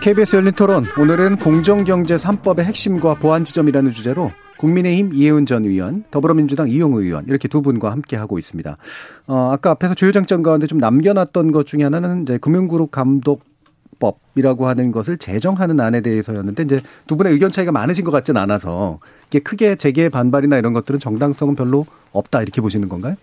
[0.00, 6.68] KBS 열린 토론 오늘은 공정경제 3법의 핵심과 보완 지점이라는 주제로 국민의힘 이혜훈 전 의원, 더불어민주당
[6.68, 8.76] 이용우 의원 이렇게 두 분과 함께 하고 있습니다.
[9.26, 13.42] 어, 아까 앞에서 주요 쟁점 가운데 좀 남겨놨던 것 중에 하나는 이제 금융그룹 감독
[13.98, 19.00] 법이라고 하는 것을 제정하는 안에 대해서였는데 이제 두 분의 의견 차이가 많으신 것 같지는 않아서
[19.26, 23.16] 이게 크게 재계 반발이나 이런 것들은 정당성은 별로 없다 이렇게 보시는 건가요?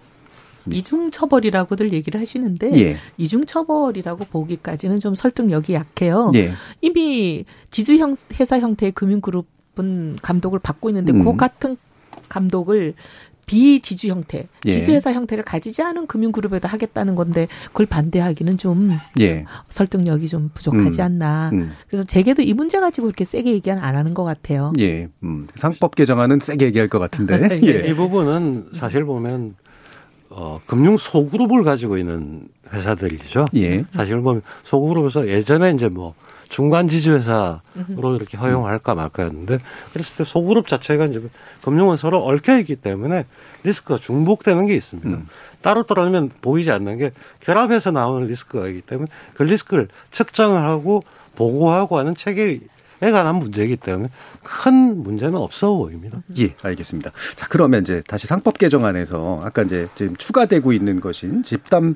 [0.71, 2.97] 이중 처벌이라고들 얘기를 하시는데 예.
[3.17, 6.31] 이중 처벌이라고 보기까지는 좀 설득력이 약해요.
[6.35, 6.51] 예.
[6.81, 11.23] 이미 지주 형 회사 형태의 금융 그룹은 감독을 받고 있는데 음.
[11.23, 11.77] 그 같은
[12.29, 12.95] 감독을
[13.45, 14.71] 비지주 형태, 예.
[14.71, 19.45] 지주 회사 형태를 가지지 않은 금융 그룹에도 하겠다는 건데 그걸 반대하기는 좀 예.
[19.69, 21.05] 설득력이 좀 부족하지 음.
[21.05, 21.49] 않나.
[21.53, 21.71] 음.
[21.87, 24.73] 그래서 제게도 이 문제 가지고 그렇게 세게 얘기는 안 하는 것 같아요.
[24.79, 25.09] 예.
[25.23, 25.47] 음.
[25.55, 27.59] 상법 개정안은 세게 얘기할 것 같은데.
[27.61, 27.93] 이 예.
[27.93, 29.55] 부분은 사실 보면
[30.37, 33.45] 어, 금융 소그룹을 가지고 있는 회사들이죠.
[33.55, 33.85] 예.
[33.93, 36.13] 사실 보면 소그룹에서 예전에 이제 뭐
[36.49, 39.59] 중간 지주회사로 이렇게 허용할까 말까였는데
[39.93, 41.23] 그랬을 때 소그룹 자체가 이제
[41.63, 43.25] 금융은 서로 얽혀 있기 때문에
[43.63, 45.09] 리스크가 중복되는 게 있습니다.
[45.09, 45.27] 음.
[45.61, 51.03] 따로 떨어지면 보이지 않는 게 결합해서 나오는 리스크가 있기 때문에 그 리스크를 측정을 하고
[51.35, 52.59] 보고하고 하는 체계에
[52.99, 54.09] 관한 문제이기 때문에
[54.43, 56.21] 큰 문제는 없어 보입니다.
[56.37, 57.11] 예, 알겠습니다.
[57.35, 61.95] 자, 그러면 이제 다시 상법 개정안에서 아까 이제 지금 추가되고 있는 것인 집단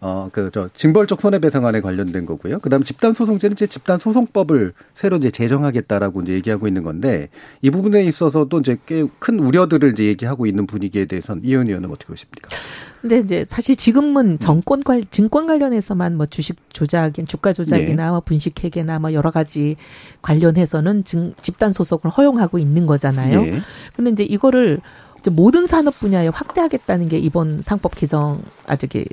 [0.00, 2.58] 어, 그, 저, 징벌적 손해배상안에 관련된 거고요.
[2.60, 7.28] 그 다음 집단소송제는 이제 집단소송법을 새로 이제 제정하겠다라고 이제 얘기하고 있는 건데,
[7.60, 12.06] 이 부분에 있어서도 이제 꽤 큰 우려들을 이제 얘기하고 있는 분위기에 대해서는 이현 의원은 어떻게
[12.06, 12.48] 보십니까?
[13.00, 18.10] 근데 이제 사실 지금은 정권 관 증권 관련해서만 뭐 주식 조작인 주가 조작이나 예.
[18.10, 19.76] 뭐 분식 회계나 뭐 여러 가지
[20.20, 23.42] 관련해서는 증, 집단 소속을 허용하고 있는 거잖아요.
[23.46, 23.60] 예.
[23.94, 24.80] 근데 이제 이거를
[25.28, 29.04] 모든 산업 분야에 확대하겠다는 게 이번 상법 개정 아 저기.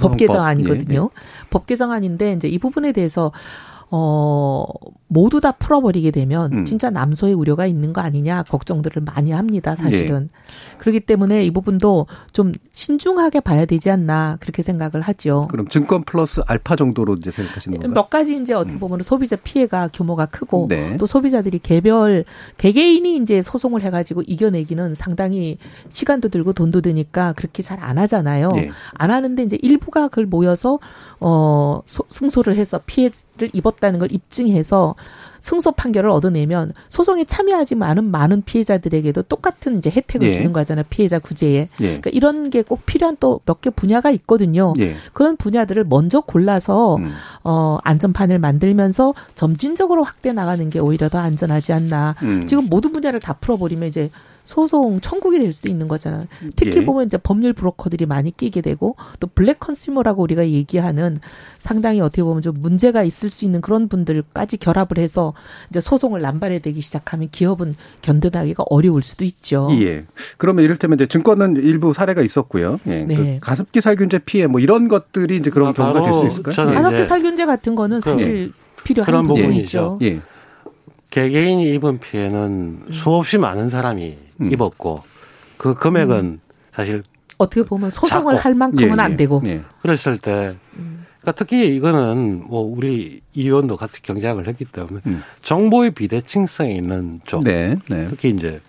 [0.00, 1.10] 법 개정안이거든요.
[1.12, 3.30] 예, 법 개정안인데 이제 이 부분에 대해서
[3.90, 4.64] 어
[5.14, 6.64] 모두 다 풀어버리게 되면 음.
[6.64, 9.76] 진짜 남소의 우려가 있는 거 아니냐 걱정들을 많이 합니다.
[9.76, 10.28] 사실은
[10.78, 15.46] 그렇기 때문에 이 부분도 좀 신중하게 봐야 되지 않나 그렇게 생각을 하죠.
[15.50, 17.94] 그럼 증권 플러스 알파 정도로 이제 생각하시는 건가요?
[17.94, 20.96] 몇 가지 이제 어떻게 보면 소비자 피해가 규모가 크고 네.
[20.96, 22.24] 또 소비자들이 개별
[22.58, 25.58] 개개인이 이제 소송을 해가지고 이겨내기는 상당히
[25.90, 28.48] 시간도 들고 돈도 드니까 그렇게 잘 안 하잖아요.
[28.56, 28.70] 예.
[28.94, 30.78] 안 하는데 이제 일부가 그걸 모여서
[31.20, 34.94] 어 소- 승소를 해서 피해를 입었다는 걸 입증해서
[35.40, 40.32] 승소 판결을 얻어내면 소송에 참여하지 않은 많은 피해자들에게도 똑같은 이제 혜택을 예.
[40.32, 40.86] 주는 거잖아요.
[40.88, 41.68] 피해자 구제에.
[41.80, 41.86] 예.
[41.86, 44.72] 그러니까 이런 게 꼭 필요한 또 몇 개 분야가 있거든요.
[44.80, 44.94] 예.
[45.12, 47.12] 그런 분야들을 먼저 골라서 음.
[47.42, 52.14] 어 안전판을 만들면서 점진적으로 확대 나가는 게 오히려 더 안전하지 않나.
[52.22, 52.46] 음.
[52.46, 54.10] 지금 모든 분야를 다 풀어버리면 이제
[54.44, 56.26] 소송 천국이 될 수도 있는 거잖아요.
[56.54, 56.84] 특히 예.
[56.84, 61.18] 보면 이제 법률 브로커들이 많이 끼게 되고 또 블랙 컨슈머라고 우리가 얘기하는
[61.58, 65.32] 상당히 어떻게 보면 좀 문제가 있을 수 있는 그런 분들까지 결합을 해서
[65.70, 69.68] 이제 소송을 남발해 대기 시작하면 기업은 견뎌나기가 어려울 수도 있죠.
[69.72, 70.04] 예.
[70.36, 72.78] 그러면 이를테면 이제 증권은 일부 사례가 있었고요.
[72.86, 73.04] 예.
[73.04, 73.14] 네.
[73.14, 76.92] 그 가습기 살균제 피해 뭐 이런 것들이 이제 그런 아, 경우가 될 수 있을까요?
[76.92, 76.98] 예.
[76.98, 77.04] 예.
[77.04, 78.52] 살균제 같은 거는 그- 사실
[78.84, 79.98] 필요한 그런 부분이 부분이죠.
[80.02, 80.20] 예.
[81.10, 82.38] 개개인이 입은 피해는
[82.88, 82.92] 음.
[82.92, 84.52] 수없이 많은 사람이 음.
[84.52, 85.02] 입었고
[85.56, 86.40] 그 금액은
[86.72, 87.02] 사실
[87.38, 88.48] 어떻게 보면 소송을 작고.
[88.48, 89.16] 할 만큼은 예, 안 예.
[89.16, 89.42] 되고.
[89.46, 89.62] 예.
[89.82, 90.54] 그랬을 때
[91.20, 95.22] 그러니까 특히 이거는 뭐 우리 이 의원도 같이 경작을 했기 때문에 음.
[95.42, 97.76] 정보의 비대칭성이 있는 쪽 네.
[97.88, 98.06] 네.
[98.10, 98.60] 특히 이제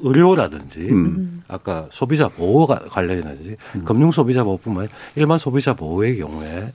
[0.00, 1.42] 의료라든지 음.
[1.48, 6.72] 아까 소비자 보호가 관련이라든지 금융 소비자 보호뿐만 아니라 일반 소비자 보호의 경우에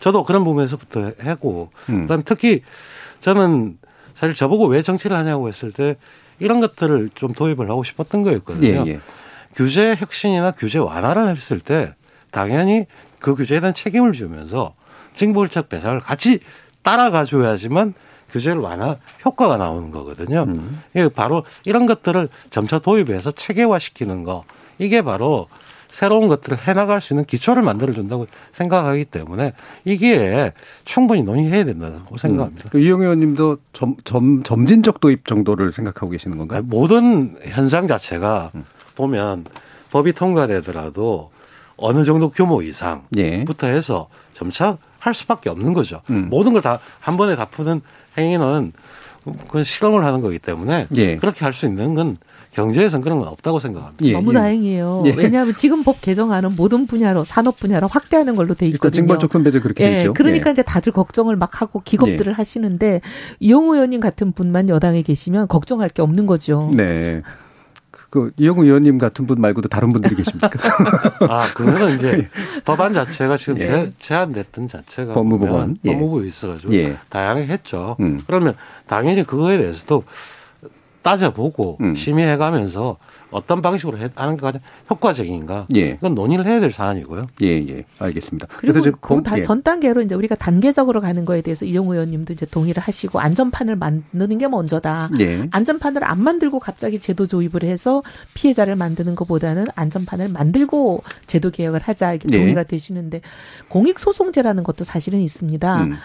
[0.00, 2.02] 저도 그런 부분에서부터 하고 음.
[2.02, 2.62] 그다음 특히
[3.20, 3.78] 저는
[4.14, 5.96] 사실 저보고 왜 정치를 하냐고 했을 때
[6.38, 8.84] 이런 것들을 좀 도입을 하고 싶었던 거였거든요.
[8.86, 9.00] 예, 예.
[9.54, 11.94] 규제 혁신이나 규제 완화를 했을 때
[12.30, 12.86] 당연히
[13.18, 14.74] 그 규제에 대한 책임을 지면서
[15.14, 16.40] 징벌적 배상을 같이
[16.82, 17.94] 따라가 줘야지만
[18.30, 20.44] 규제를 완화 효과가 나오는 거거든요.
[20.48, 20.82] 음.
[20.96, 24.44] 예, 바로 이런 것들을 점차 도입해서 체계화시키는 거
[24.78, 25.48] 이게 바로
[25.88, 29.52] 새로운 것들을 해나갈 수 있는 기초를 만들어준다고 생각하기 때문에
[29.84, 30.52] 이게
[30.84, 32.64] 충분히 논의해야 된다고 생각합니다.
[32.66, 32.68] 음.
[32.70, 36.62] 그 이용 의원님도 점, 점, 점진적 도입 정도를 생각하고 계시는 건가요?
[36.64, 38.64] 모든 현상 자체가 음.
[38.94, 39.44] 보면
[39.90, 41.30] 법이 통과되더라도
[41.76, 43.72] 어느 정도 규모 이상부터 예.
[43.72, 46.00] 해서 점차 할 수밖에 없는 거죠.
[46.10, 46.28] 음.
[46.30, 47.80] 모든 걸 다 한 번에 다 푸는
[48.18, 48.72] 행위는
[49.48, 51.16] 그 실험을 하는 거기 때문에 예.
[51.16, 52.16] 그렇게 할 수 있는 건
[52.56, 54.04] 경제에선 그런 건 없다고 생각합니다.
[54.06, 54.12] 예.
[54.12, 54.34] 너무 예.
[54.38, 55.02] 다행이에요.
[55.04, 55.12] 예.
[55.14, 59.02] 왜냐하면 지금 법 개정안은 모든 분야로 산업 분야로 확대하는 걸로 돼 있거든요.
[59.02, 59.98] 징벌적 손배제 그렇게 예.
[59.98, 60.14] 되죠.
[60.14, 63.02] 그러니까 이제 다들 걱정을 막 하고 기겁들을 하시는데
[63.40, 66.70] 이용우 의원님 같은 분만 여당에 계시면 걱정할 게 없는 거죠.
[66.74, 67.22] 네.
[68.08, 70.48] 그 이영우 의원님 같은 분 말고도 다른 분들이 계십니까?
[71.28, 72.30] 아, 그거는 이제
[72.64, 73.92] 법안 자체가 지금 예.
[73.98, 75.92] 제안됐던 자체가 법무부원 예.
[75.92, 76.96] 법무부에 있어가지고 예.
[77.10, 77.96] 다양하게 했죠.
[78.00, 78.18] 음.
[78.26, 78.54] 그러면
[78.86, 80.04] 당연히 그거에 대해서도
[81.06, 81.94] 따져보고 음.
[81.94, 82.96] 심의해가면서
[83.30, 85.66] 어떤 방식으로 하는 게 가장 효과적인가?
[85.76, 85.94] 예.
[85.94, 87.28] 그건 논의를 해야 될 사안이고요.
[87.42, 87.84] 예, 예.
[88.00, 88.48] 알겠습니다.
[88.48, 89.62] 그래서 이제 그다전 예.
[89.62, 94.48] 단계로 이제 우리가 단계적으로 가는 거에 대해서 이용 의원님도 이제 동의를 하시고 안전판을 만드는 게
[94.48, 95.10] 먼저다.
[95.20, 95.48] 예.
[95.52, 98.02] 안전판을 안 만들고 갑자기 제도 조입을 해서
[98.34, 102.38] 피해자를 만드는 것보다는 안전판을 만들고 제도 개혁을 하자 이렇게 예.
[102.38, 103.20] 동의가 되시는데
[103.68, 105.84] 공익 소송제라는 것도 사실은 있습니다.
[105.84, 105.96] 음.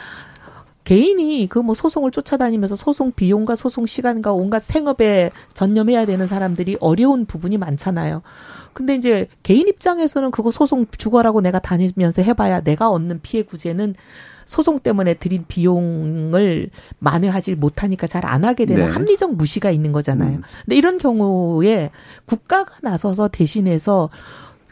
[0.83, 7.25] 개인이 그 뭐 소송을 쫓아다니면서 소송 비용과 소송 시간과 온갖 생업에 전념해야 되는 사람들이 어려운
[7.25, 8.23] 부분이 많잖아요.
[8.73, 13.93] 근데 이제 개인 입장에서는 그거 소송 죽어라고 내가 다니면서 해봐야 내가 얻는 피해 구제는
[14.45, 16.69] 소송 때문에 들인 비용을
[16.99, 18.91] 만회하지 못하니까 잘 안 하게 되는 네.
[18.91, 20.37] 합리적 무시가 있는 거잖아요.
[20.37, 20.41] 음.
[20.65, 21.91] 근데 이런 경우에
[22.25, 24.09] 국가가 나서서 대신해서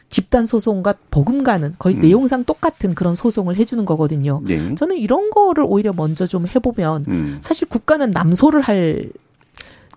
[0.09, 2.01] 집단 소송과 버금가는 거의 음.
[2.01, 4.41] 내용상 똑같은 그런 소송을 해주는 거거든요.
[4.43, 4.73] 네.
[4.75, 7.37] 저는 이런 거를 오히려 먼저 좀 해보면 음.
[7.41, 9.11] 사실 국가는 남소를 할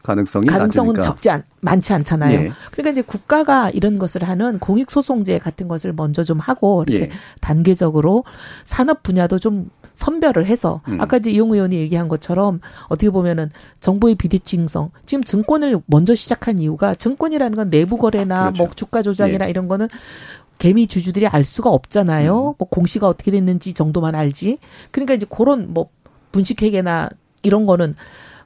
[0.02, 1.14] 가능성이 가능성은 낮으니까.
[1.14, 2.40] 적지 않, 많지 않잖아요.
[2.40, 2.52] 예.
[2.72, 7.10] 그러니까 이제 국가가 이런 것을 하는 공익소송제 같은 것을 먼저 좀 하고 이렇게 예.
[7.40, 8.24] 단계적으로
[8.64, 9.70] 산업 분야도 좀
[10.02, 11.00] 선별을 해서 음.
[11.00, 13.50] 아까 이제 이용 의원이 얘기한 것처럼 어떻게 보면은
[13.80, 18.64] 정보의 비대칭성 지금 증권을 먼저 시작한 이유가 증권이라는 건 내부 거래나 그렇죠.
[18.64, 19.50] 뭐 주가 조작이나 예.
[19.50, 19.88] 이런 거는
[20.58, 22.50] 개미 주주들이 알 수가 없잖아요.
[22.50, 22.54] 음.
[22.58, 24.58] 뭐 공시가 어떻게 됐는지 정도만 알지.
[24.90, 25.88] 그러니까 이제 그런 뭐
[26.32, 27.08] 분식회계나
[27.42, 27.94] 이런 거는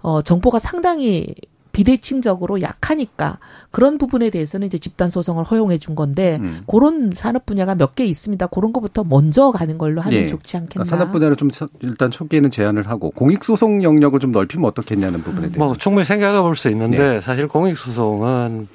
[0.02, 1.34] 어 정보가 상당히
[1.76, 3.38] 비대칭적으로 약하니까
[3.70, 6.62] 그런 부분에 대해서는 이제 집단 소송을 허용해 준 건데 음.
[6.66, 8.46] 그런 산업 분야가 몇 개 있습니다.
[8.46, 10.26] 그런 것부터 먼저 가는 걸로 하면 네.
[10.26, 10.84] 좋지 않겠나.
[10.84, 11.50] 그러니까 산업 분야를 좀
[11.80, 15.58] 일단 초기에는 제한을 하고 공익 소송 영역을 좀 넓히면 어떻겠냐는 부분에 대해서.
[15.58, 17.20] 뭐 충분히 생각해 볼 수 있는데 네.
[17.20, 18.68] 사실 공익 소송은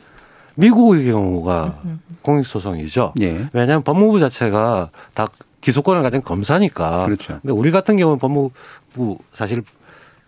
[0.55, 2.17] 미국의 경우가 음, 음, 음.
[2.21, 3.13] 공익 소송이죠.
[3.15, 3.47] 네.
[3.53, 5.27] 왜냐하면 법무부 자체가 다
[5.61, 7.05] 기소권을 가진 검사니까.
[7.05, 7.39] 그렇죠.
[7.41, 9.63] 근데 우리 같은 경우는 법무부 사실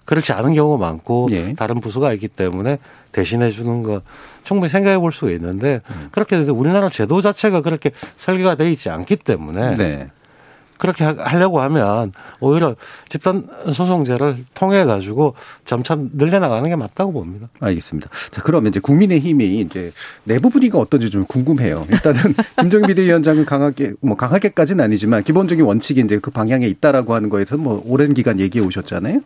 [0.06, 1.54] 그렇지 않은 경우가 많고 예.
[1.54, 2.78] 다른 부서가 있기 때문에
[3.12, 4.02] 대신해 주는 거
[4.44, 6.10] 충분히 생각해 볼 수가 있는데 음.
[6.12, 10.10] 그렇게 우리나라 제도 자체가 그렇게 설계가 돼 있지 않기 때문에 네.
[10.84, 12.12] 그렇게 하려고 하면
[12.42, 12.76] 오히려
[13.08, 17.48] 집단 소송제를 통해 가지고 점차 늘려나가는 게 맞다고 봅니다.
[17.62, 18.10] 알겠습니다.
[18.32, 19.94] 자, 그러면 이제 국민의힘이 이제
[20.26, 21.86] 내부 분위기가 어떤지 좀 궁금해요.
[21.90, 27.56] 일단은 김정인 비대위원장은 강하게 뭐 강하게까지는 아니지만 기본적인 원칙이 이제 그 방향에 있다라고 하는 거에서
[27.56, 29.22] 뭐 오랜 기간 얘기해 오셨잖아요.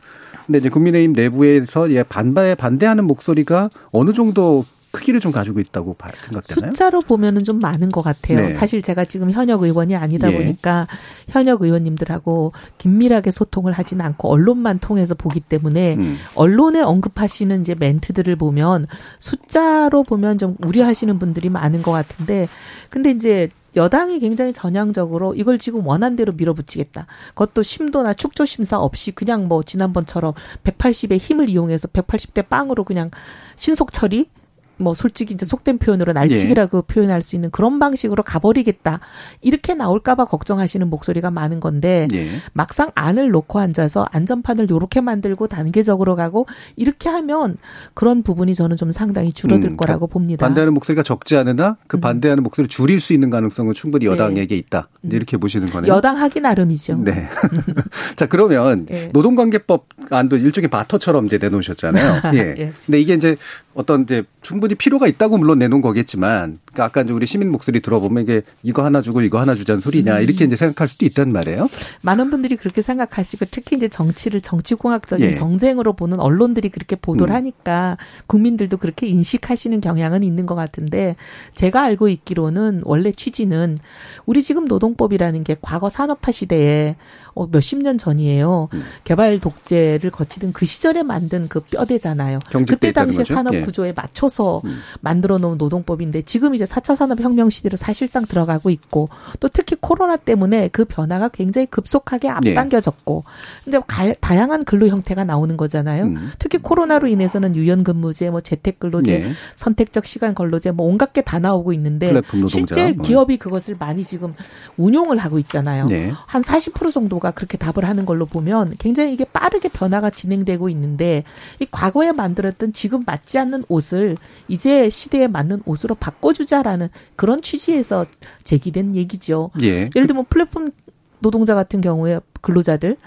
[0.46, 6.72] 근데 이제 국민의힘 내부에서 예 반대 반대하는 목소리가 어느 정도 크기를 좀 가지고 있다고 생각되나요?
[6.72, 8.48] 숫자로 보면은 좀 많은 것 같아요.
[8.48, 8.54] 네.
[8.54, 10.38] 사실 제가 지금 현역 의원이 아니다 예.
[10.38, 10.88] 보니까
[11.30, 16.18] 현역 의원님들하고 긴밀하게 소통을 하지는 않고 언론만 통해서 보기 때문에 음.
[16.36, 18.86] 언론에 언급하시는 이제 멘트들을 보면
[19.20, 22.48] 숫자로 보면 좀 우려하시는 분들이 많은 것 같은데
[22.90, 27.06] 근데 이제 여당이 굉장히 전향적으로 이걸 지금 원한대로 밀어붙이겠다.
[27.30, 30.34] 그것도 심도나 축조 심사 없이 그냥 뭐 지난번처럼
[30.64, 33.12] 180의 힘을 이용해서 180대 빵으로 그냥
[33.56, 34.30] 신속 처리
[34.78, 36.94] 뭐 솔직히 이제 속된 표현으로 날치기라고 예.
[36.94, 39.00] 표현할 수 있는 그런 방식으로 가버리겠다
[39.42, 42.28] 이렇게 나올까봐 걱정하시는 목소리가 많은 건데 예.
[42.54, 47.58] 막상 안을 놓고 앉아서 안전판을 요렇게 만들고 단계적으로 가고 이렇게 하면
[47.94, 50.46] 그런 부분이 저는 좀 상당히 줄어들 음, 거라고 봅니다.
[50.46, 52.02] 반대하는 목소리가 적지 않으나 그 음.
[52.02, 54.12] 반대하는 목소리를 줄일 수 있는 가능성은 충분히 네.
[54.12, 55.12] 여당에게 있다 음.
[55.12, 55.94] 이렇게 보시는 거네요.
[55.94, 56.98] 여당 하기 나름이죠.
[57.04, 57.28] 네.
[58.16, 59.10] 자 그러면 예.
[59.14, 62.22] 노동관계법 안도 일종의 바터처럼 이제 내놓으셨잖아요.
[62.36, 62.56] 예.
[62.58, 62.74] 예.
[62.86, 63.36] 근데 이게 이제
[63.74, 68.44] 어떤 이제 충분히 필요가 있다고 물론 내놓은 거겠지만 그러니까 아까 우리 시민 목소리 들어보면 이게
[68.62, 71.70] 이거 하나 주고 이거 하나 주자는 소리냐 이렇게 이제 생각할 수도 있단 말이에요.
[72.02, 75.34] 많은 분들이 그렇게 생각하시고 특히 이제 정치를 정치공학적인 예.
[75.34, 77.36] 정쟁으로 보는 언론들이 그렇게 보도를 음.
[77.36, 77.98] 하니까
[78.28, 81.16] 국민들도 그렇게 인식하시는 경향은 있는 것 같은데
[81.56, 83.80] 제가 알고 있기로는 원래 취지는
[84.26, 86.96] 우리 지금 노동법이라는 게 과거 산업화 시대에
[87.34, 88.70] 어, 몇십 년 전이에요.
[88.74, 88.84] 음.
[89.04, 92.40] 개발 독재를 거치던 그 시절에 만든 그 뼈대잖아요.
[92.68, 93.24] 그때 당시에?
[93.24, 93.62] 산업 예.
[93.62, 94.78] 구조에 맞춰서 음.
[95.02, 99.10] 만들어 놓은 노동법인데 지금 이제 4차 산업혁명 시대로 사실상 들어가고 있고
[99.40, 102.32] 또 특히 코로나 때문에 그 변화가 굉장히 급속하게 예.
[102.32, 103.24] 앞당겨졌고
[103.64, 106.04] 근데 가- 다양한 근로 형태가 나오는 거잖아요.
[106.06, 106.32] 음.
[106.40, 109.32] 특히 코로나로 인해서는 유연근무제, 뭐 재택근로제, 예.
[109.56, 112.22] 선택적 시간 근로제 뭐 온갖 게 다 나오고 있는데.
[112.48, 113.04] 실제 뭐.
[113.04, 114.34] 기업이 그것을 많이 지금
[114.78, 115.88] 운용을 하고 있잖아요.
[115.88, 116.12] 네.
[116.30, 121.24] 한40% 정도가 그렇게 답을 하는 걸로 보면 굉장히 이게 빠르게 변화가 진행되고 있는데
[121.60, 128.06] 이 과거에 만들었던 지금 맞지 않는 옷을 이제 시대에 맞는 옷으로 바꿔주자 라는 그런 취지에서
[128.44, 129.52] 제기된 얘기죠.
[129.62, 129.90] 예.
[129.96, 130.72] 예를 들면 플랫폼
[131.20, 132.98] 노동자 같은 경우에 근로자들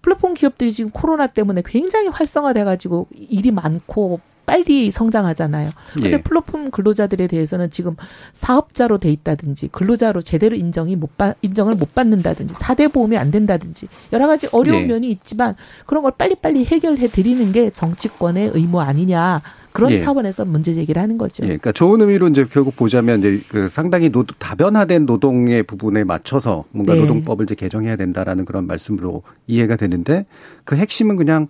[0.00, 5.70] 플랫폼 기업들이 지금 코로나 때문에 굉장히 활성화돼가지고 일이 많고 빨리 성장하잖아요.
[5.94, 6.22] 근데 예.
[6.22, 7.96] 플랫폼 근로자들에 대해서는 지금
[8.32, 13.86] 사업자로 돼 있다든지 근로자로 제대로 인정이 못 받, 인정을 못 받는다든지 사대 보험이 안 된다든지
[14.12, 14.86] 여러 가지 어려운 예.
[14.86, 15.54] 면이 있지만
[15.86, 19.40] 그런 걸 빨리빨리 해결해 드리는 게 정치권의 의무 아니냐.
[19.72, 19.98] 그런 예.
[19.98, 21.44] 차원에서 문제 제기를 하는 거죠.
[21.44, 26.64] 예, 그러니까 좋은 의미로 이제 결국 보자면 이제 그 상당히 노, 다변화된 노동의 부분에 맞춰서
[26.70, 27.00] 뭔가 네.
[27.00, 30.26] 노동법을 이제 개정해야 된다라는 그런 말씀으로 이해가 되는데
[30.64, 31.48] 그 핵심은 그냥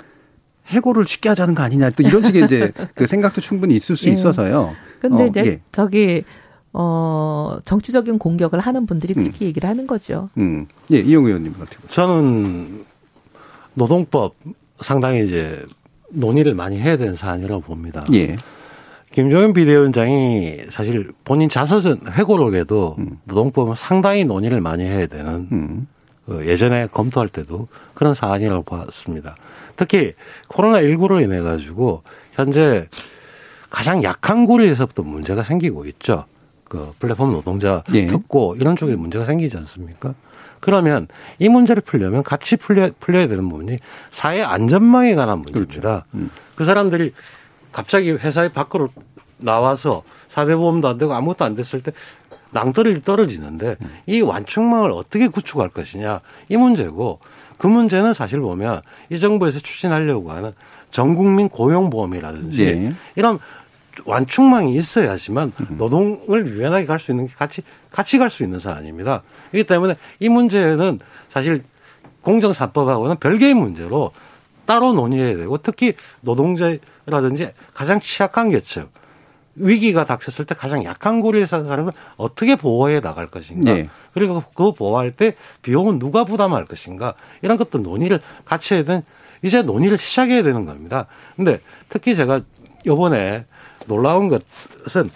[0.67, 4.13] 해고를 쉽게 하자는 거 아니냐 또 이런 식의 이제 그 생각도 충분히 있을 수 예.
[4.13, 4.75] 있어서요.
[5.01, 5.61] 근데 어, 이제 예.
[5.73, 6.25] 저기
[6.73, 10.29] 어 정치적인 공격을 하는 분들이 그렇게 얘기를 하는 거죠.
[10.39, 10.67] 음.
[10.91, 11.89] 예, 이용 의원님 어떻게 보세요?
[11.89, 12.85] 저는
[13.75, 14.35] 노동법
[14.81, 15.65] 상당히 이제
[16.11, 18.03] 논의를 많이 해야 되는 사안이라고 봅니다.
[18.15, 18.37] 예.
[19.13, 25.87] 김종인 비대위원장이 사실 본인 자서전 회고록에도 노동법은 상당히 논의를 많이 해야 되는 음.
[26.25, 29.37] 그 예전에 검토할 때도 그런 사안이라고 봤습니다.
[29.83, 30.15] 특히
[30.49, 32.89] 코로나19로 인해 가지고 현재
[33.69, 36.27] 가장 약한 고리에서부터 문제가 생기고 있죠.
[36.65, 38.07] 그 플랫폼 노동자 예.
[38.07, 40.15] 특고 이런 쪽에 문제가 생기지 않습니까?
[40.61, 41.09] 그러면
[41.41, 43.79] 이 문제를 풀려면 같이 풀려, 풀려야 되는 부분이
[44.11, 46.07] 사회 안전망에 관한 문제입니다.
[46.15, 46.31] 음.
[46.55, 47.13] 그 사람들이
[47.73, 48.91] 갑자기 회사의 밖으로
[49.39, 51.91] 나와서 사대보험도 안 되고 아무것도 안 됐을 때
[52.53, 53.77] 낭떠러지 떨어지는데
[54.07, 57.19] 이 완충망을 어떻게 구축할 것이냐 이 문제고
[57.63, 60.53] 그 문제는 사실 보면 이 정부에서 추진하려고 하는
[60.91, 62.93] 전국민 고용보험이라든지 예.
[63.15, 63.39] 이런
[64.05, 69.23] 완충망이 있어야지만 노동을 유연하게 갈 수 있는 게 같이 같이 갈 수 있는 사안입니다.
[69.53, 70.99] 그렇기 때문에 이 문제는
[71.29, 71.63] 사실
[72.23, 74.11] 공정사법하고는 별개의 문제로
[74.67, 78.89] 따로 논의해야 되고 특히 노동자라든지 가장 취약한 계층
[79.55, 83.89] 위기가 닥쳤을 때 가장 약한 고리에 사는 사람을 어떻게 보호해 나갈 것인가 예.
[84.15, 89.03] 그리고 그 보호할 때 비용은 누가 부담할 것인가 이런 것도 논의를 같이 해야 되는
[89.43, 91.07] 이제 논의를 시작해야 되는 겁니다.
[91.37, 92.41] 근데 특히 제가
[92.87, 93.45] 요번에
[93.89, 95.11] 놀라운 것은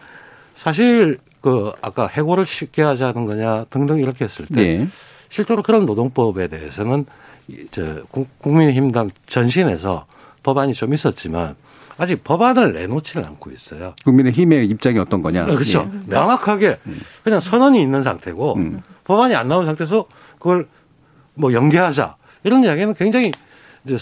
[0.56, 4.88] 사실 그 아까 해고를 쉽게 하자는 거냐 등등 이렇게 했을 때 예.
[5.28, 7.06] 실제로 그런 노동법에 대해서는
[7.48, 10.06] 이- 저 국- 국민의힘당 전신에서
[10.42, 11.54] 법안이 좀 있었지만
[11.98, 13.94] 아직 법안을 내놓지를 않고 있어요.
[14.04, 15.46] 국민의힘의 입장이 어떤 거냐?
[15.46, 15.90] 그렇죠.
[15.92, 16.10] 예.
[16.10, 16.78] 명확하게
[17.24, 18.82] 그냥 선언이 있는 상태고 음.
[19.04, 20.06] 법안이 안 나온 상태에서
[20.38, 20.68] 그걸
[21.34, 23.32] 뭐 연계하자 이런 이야기는 굉장히
[23.84, 23.96] 이제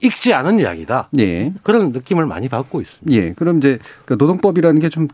[0.00, 1.10] 익지 않은 이야기다.
[1.20, 1.52] 예.
[1.62, 3.16] 그런 느낌을 많이 받고 있습니다.
[3.16, 3.32] 예.
[3.34, 5.06] 그럼 이제 그 노동법이라는 게 좀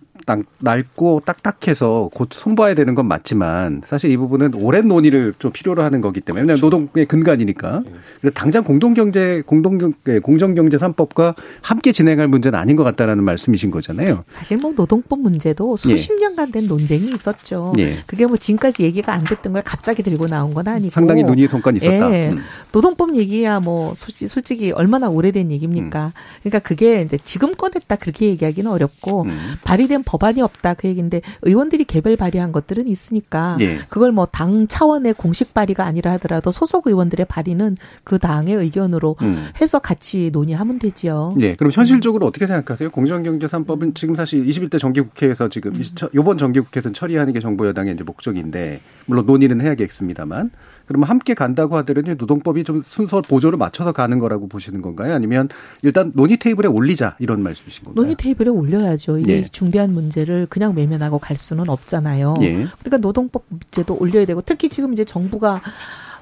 [0.58, 6.00] 넓고 딱딱해서 곧 손봐야 되는 건 맞지만 사실 이 부분은 오랜 논의를 좀 필요로 하는
[6.00, 7.82] 거기 때문에 왜냐하면 노동의 근간이니까
[8.20, 14.24] 그래서 당장 공동경제 공동경 예, 공정경제 3법과 함께 진행할 문제는 아닌 것 같다라는 말씀이신 거잖아요.
[14.28, 17.72] 사실 뭐 노동법 문제도 수십 년간 된 논쟁이 있었죠.
[17.78, 17.96] 예.
[18.06, 21.78] 그게 뭐 지금까지 얘기가 안 됐던 걸 갑자기 들고 나온 건 아니고 상당히 논의의 성과는
[21.78, 22.12] 있었다.
[22.12, 22.28] 예.
[22.30, 22.38] 음.
[22.72, 26.12] 노동법 얘기야 뭐 솔직히, 솔직히 얼마나 오래된 얘기입니까?
[26.42, 29.38] 그러니까 그게 이제 지금 꺼냈다 그렇게 얘기하기는 어렵고 음.
[29.64, 33.78] 발의된 법 안이 없다 그 얘기인데 의원들이 개별 발의한 것들은 있으니까 예.
[33.88, 39.48] 그걸 뭐 당 차원의 공식 발의가 아니라 하더라도 소속 의원들의 발의는 그 당의 의견으로 음.
[39.60, 41.34] 해서 같이 논의하면 되지요.
[41.40, 41.54] 예.
[41.54, 42.90] 그럼 현실적으로 어떻게 생각하세요?
[42.90, 45.72] 공정경제 3법은 지금 사실 21대 정기국회에서 지금
[46.14, 50.50] 이번 정기국회에서는 처리하는 게 정부 여당의 이제 목적인데 물론 논의는 해야겠습니다만
[50.88, 55.12] 그러면 함께 간다고 하더라도 노동법이 좀 순서 보조를 맞춰서 가는 거라고 보시는 건가요?
[55.12, 55.50] 아니면
[55.82, 58.02] 일단 논의 테이블에 올리자 이런 말씀이신 건가요?
[58.02, 59.18] 논의 테이블에 올려야죠.
[59.18, 59.44] 이게 예.
[59.44, 62.36] 중대한 문제를 그냥 외면하고 갈 수는 없잖아요.
[62.40, 62.66] 예.
[62.78, 65.60] 그러니까 노동법 문제도 올려야 되고 특히 지금 이제 정부가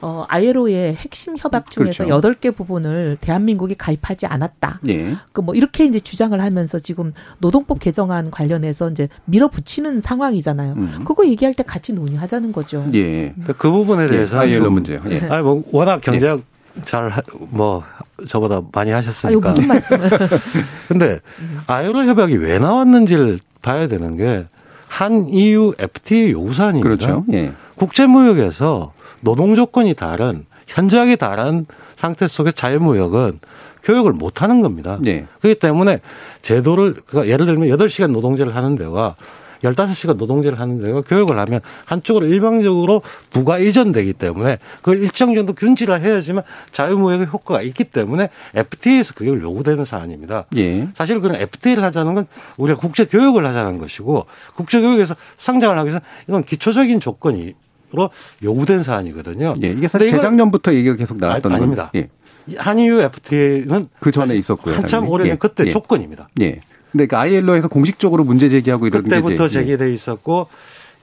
[0.02, 2.08] 어, 아이로의 핵심 협약 중에서 그렇죠.
[2.08, 4.80] 여덟 개 부분을 대한민국이 가입하지 않았다.
[4.88, 5.16] 예.
[5.32, 10.72] 그뭐 이렇게 이제 주장을 하면서 지금 노동법 개정안 관련해서 이제 밀어붙이는 상황이잖아요.
[10.74, 11.02] 음.
[11.04, 12.86] 그거 얘기할 때 같이 논의하자는 거죠.
[12.94, 13.32] 예.
[13.58, 15.00] 그 부분에 대해서 아이엘로 좀- 문제요.
[15.10, 15.20] 예.
[15.28, 16.40] 아니 뭐 워낙 경제학
[16.84, 17.82] 잘뭐
[18.28, 19.48] 저보다 많이 하셨으니까.
[19.48, 20.10] 무슨 말씀을?
[20.88, 21.20] 근데
[21.66, 24.46] 아이로 협약이 왜 나왔는지를 봐야 되는 게
[24.88, 26.88] 한 EU FTA 요구사항입니다.
[26.88, 27.24] 그렇죠.
[27.32, 27.52] 예.
[27.74, 33.40] 국제무역에서 노동 조건이 다른 현저하게 다른 상태 속의 자유무역은
[33.82, 34.98] 교육을 못 하는 겁니다.
[35.06, 35.26] 예.
[35.40, 36.00] 그렇기 때문에
[36.42, 39.14] 제도를 그러니까 예를 들면 8시간 노동제를 하는 데와
[39.62, 45.94] 15시간 노동제를 하는 데가 교육을 하면 한쪽으로 일방적으로 부가 이전되기 때문에 그걸 일정 정도 균질화
[45.96, 50.46] 해야지만 자유무역의 효과가 있기 때문에 FTA에서 그게 요구되는 사안입니다.
[50.56, 50.88] 예.
[50.94, 52.26] 사실 그런 FTA를 하자는 건
[52.56, 57.54] 우리가 국제 교육을 하자는 것이고 국제 교육에서 성장을 하기 위해서 이건 기초적인 조건
[57.94, 58.10] 으로
[58.42, 59.54] 요구된 사안이거든요.
[59.62, 59.68] 예.
[59.68, 61.90] 이게 사실 재작년부터 얘기가 계속 나왔던 아니, 아닙니다.
[61.94, 62.08] 예.
[62.56, 64.74] 한EU FTA는 그 전에 있었고요.
[64.74, 65.12] 한참 당연히.
[65.12, 65.36] 오래된 예.
[65.36, 65.70] 그때 예.
[65.70, 66.28] 조건입니다.
[66.40, 66.60] 예.
[66.92, 69.48] 근데 그 ILO에서 공식적으로 문제 제기하고 이런 게 그때부터 예.
[69.48, 70.48] 제기돼 있었고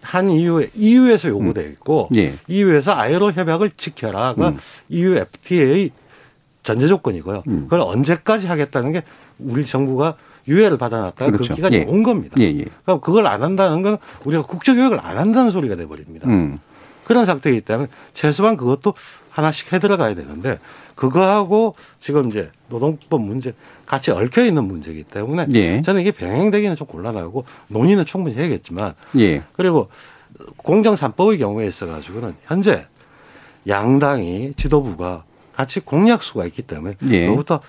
[0.02, 2.34] 한 EU EU에서 요구돼 있고 예.
[2.48, 4.58] EU에서 아이로 협약을 지켜라가 음.
[4.90, 5.92] EU FTA의
[6.64, 7.44] 전제 조건이고요.
[7.48, 7.64] 음.
[7.64, 9.04] 그걸 언제까지 하겠다는 게
[9.40, 10.16] 우리 정부가
[10.48, 11.56] 유예를 받아놨다가 그 그렇죠.
[11.56, 11.84] 기간이 예.
[11.84, 12.36] 온 겁니다.
[12.40, 12.66] 예, 예.
[12.84, 16.28] 그럼 그걸 안 한다는 건 우리가 국제 교육을 안 한다는 소리가 돼 버립니다.
[16.30, 16.60] 음.
[17.04, 18.94] 그런 상태이기 때문에 최소한 그것도
[19.30, 20.60] 하나씩 해 들어가야 되는데
[20.96, 23.54] 그거하고 지금 이제 노동법 문제
[23.86, 25.82] 같이 얽혀 있는 문제이기 때문에 예.
[25.82, 29.42] 저는 이게 병행되기는 좀 곤란하고 논의는 충분히 해야겠지만 예.
[29.54, 29.90] 그리고
[30.58, 32.86] 공정 3법의 경우에 있어 가지고는 현재
[33.68, 35.24] 양당이 지도부가
[35.54, 37.28] 같이 공약수가 있기 때문에 예.
[37.28, 37.60] 그것부터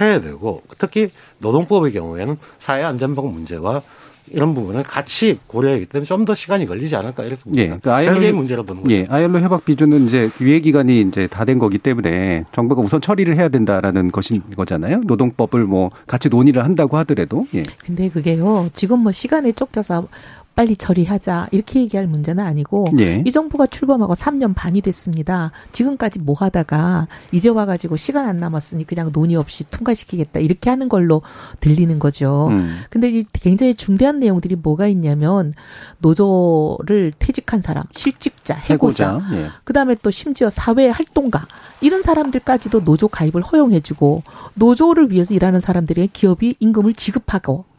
[0.00, 3.82] 해야 되고 특히 노동법의 경우에는 사회 안전방 문제와
[4.30, 7.68] 이런 부분을 같이 고려하기 때문에 좀 더 시간이 걸리지 않을까 이렇게 예.
[7.68, 7.78] 봅니다.
[7.82, 8.94] 그 아일로 별개의 협- 문제로 보는 거죠.
[8.94, 9.06] 예.
[9.10, 13.48] 아일로 협약 비준은 이제 유예 기간이 이제 다 된 거기 때문에 정부가 우선 처리를 해야
[13.48, 15.00] 된다라는 것인 거잖아요.
[15.04, 17.64] 노동법을 뭐 같이 논의를 한다고 하더라도 예.
[17.84, 18.68] 근데 그게요.
[18.72, 20.06] 지금 뭐 시간에 쫓겨서
[20.54, 23.22] 빨리 처리하자 이렇게 얘기할 문제는 아니고 예.
[23.26, 25.50] 이 정부가 출범하고 3년 반이 됐습니다.
[25.72, 31.22] 지금까지 뭐 하다가 이제 와가지고 시간 안 남았으니 그냥 논의 없이 통과시키겠다 이렇게 하는 걸로
[31.60, 32.48] 들리는 거죠.
[32.50, 32.80] 음.
[32.90, 35.54] 근데 이 굉장히 중대한 내용들이 뭐가 있냐면
[35.98, 39.36] 노조를 퇴직한 사람, 실직자, 해고자, 해고자.
[39.36, 39.48] 예.
[39.64, 41.46] 그다음에 또 심지어 사회 활동가
[41.80, 44.22] 이런 사람들까지도 노조 가입을 허용해주고
[44.54, 47.71] 노조를 위해서 일하는 사람들에게 기업이 임금을 지급하고 이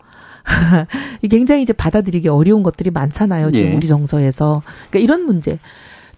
[1.29, 3.49] 굉장히 이제 받아들이기 어려운 것들이 많잖아요.
[3.51, 3.75] 지금 예.
[3.75, 5.59] 우리 정서에서 그러니까 이런 문제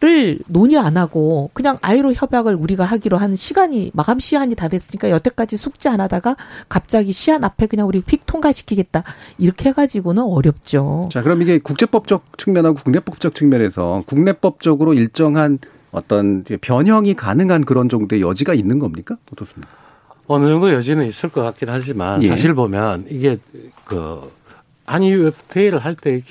[0.02, 5.10] 를 논의 안 하고 그냥 아이로 협약을 우리가 하기로 한 시간이 마감 시한이 다 됐으니까
[5.10, 6.36] 여태까지 숙지 안 하다가
[6.68, 9.04] 갑자기 시한 앞에 그냥 우리 휙 통과시키겠다
[9.38, 11.08] 이렇게 해가지고는 어렵죠.
[11.10, 15.60] 자, 그럼 이게 국제법적 측면하고 국내법적 측면에서 국내법적으로 일정한
[15.92, 19.16] 어떤 변형이 가능한 그런 정도의 여지가 있는 겁니까?
[19.32, 19.85] 어떻습니까?
[20.28, 22.28] 어느 정도 여지는 있을 것 같긴 하지만 예.
[22.30, 23.38] 사실 보면 이게
[23.84, 24.32] 그
[24.88, 26.22] 한EU FTA를 할때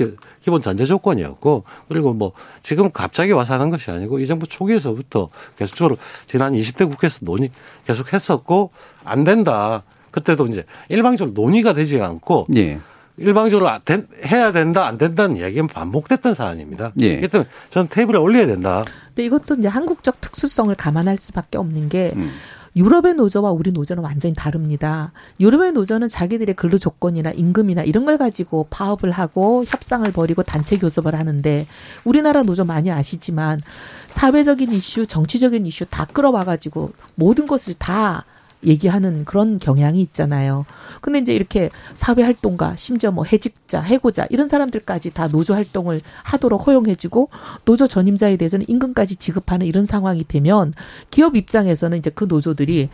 [0.43, 2.33] 기본 전제 조건이었고 그리고 뭐
[2.63, 7.51] 지금 갑자기 와서 하는 것이 아니고 이 정부 초기에서부터 계속적으로 지난 20대 국회에서 논의
[7.87, 8.71] 계속 했었고
[9.05, 9.83] 안 된다.
[10.13, 12.79] 그때도 이제 일방적으로 논의가 되지 않고 예.
[13.17, 16.93] 일방적으로 아- 된- 해야 된다 안 된다는 얘기는 반복됐던 사안입니다.
[17.01, 17.09] 예.
[17.17, 18.85] 그렇기 때문에 저는 테이블에 올려야 된다.
[19.09, 22.31] 근데 이것도 이제 한국적 특수성을 감안할 수밖에 없는 게 음.
[22.77, 25.13] 유럽의 노조와 우리 노조는 완전히 다릅니다.
[25.39, 31.15] 유럽의 노조는 자기들의 근로 조건이나 임금이나 이런 걸 가지고 파업을 하고 협상을 벌이고 단체 교섭을
[31.15, 31.67] 하는데
[32.05, 33.61] 우리나라 노조 많이 아시지만
[34.09, 38.25] 사회적인 이슈, 정치적인 이슈 다 끌어와 가지고 모든 것을 다
[38.65, 40.65] 얘기하는 그런 경향이 있잖아요.
[41.01, 46.67] 근데 이제 이렇게 사회 활동가, 심지어 뭐 해직자, 해고자 이런 사람들까지 다 노조 활동을 하도록
[46.67, 47.29] 허용해주고
[47.65, 50.73] 노조 전임자에 대해서는 임금까지 지급하는 이런 상황이 되면
[51.11, 52.89] 기업 입장에서는 이제 그 노조들이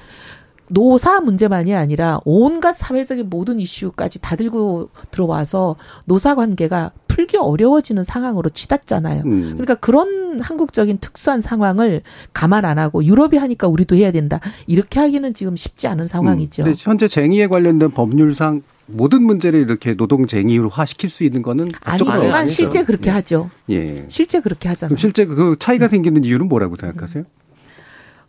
[0.70, 8.48] 노사 문제만이 아니라 온갖 사회적인 모든 이슈까지 다 들고 들어와서 노사 관계가 풀기 어려워지는 상황으로
[8.48, 9.22] 치닫잖아요.
[9.26, 9.42] 음.
[9.52, 12.00] 그러니까 그런 한국적인 특수한 상황을
[12.32, 14.40] 감안 안 하고 유럽이 하니까 우리도 해야 된다.
[14.66, 16.62] 이렇게 하기는 지금 쉽지 않은 상황이죠.
[16.62, 16.74] 음.
[16.78, 22.48] 현재 쟁의에 관련된 법률상 모든 문제를 이렇게 노동 쟁의화 시킬 수 있는 거는 아니지만.
[22.48, 23.50] 실제 그렇게 하죠.
[23.68, 24.06] 예.
[24.08, 24.96] 실제 그렇게 하잖아요.
[24.96, 27.24] 실제 그 차이가 생기는 이유는 뭐라고 생각하세요?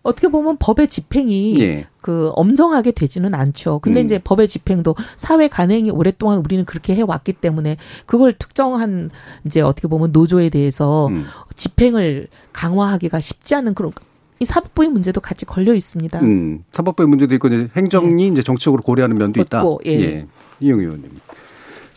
[0.04, 1.88] 어떻게 보면 법의 집행이 예.
[2.02, 3.80] 그 엄정하게 되지는 않죠.
[3.80, 4.06] 근데 음.
[4.06, 9.12] 이제 법의 집행도 사회 간행이 오랫동안 우리는 그렇게 해왔기 때문에 그걸 특정한
[9.46, 11.26] 이제 어떻게 보면 노조에 대해서 음.
[11.56, 13.92] 집행을 강화하기가 쉽지 않은 그런
[14.40, 16.20] 이 사법부의 문제도 같이 걸려 있습니다.
[16.22, 19.62] 음, 사법부의 문제도 있고 이제 행정이 이제 정치적으로 고려하는 면도 있다.
[19.62, 20.26] 그렇고, 예.
[20.60, 21.12] 이영희 의원님.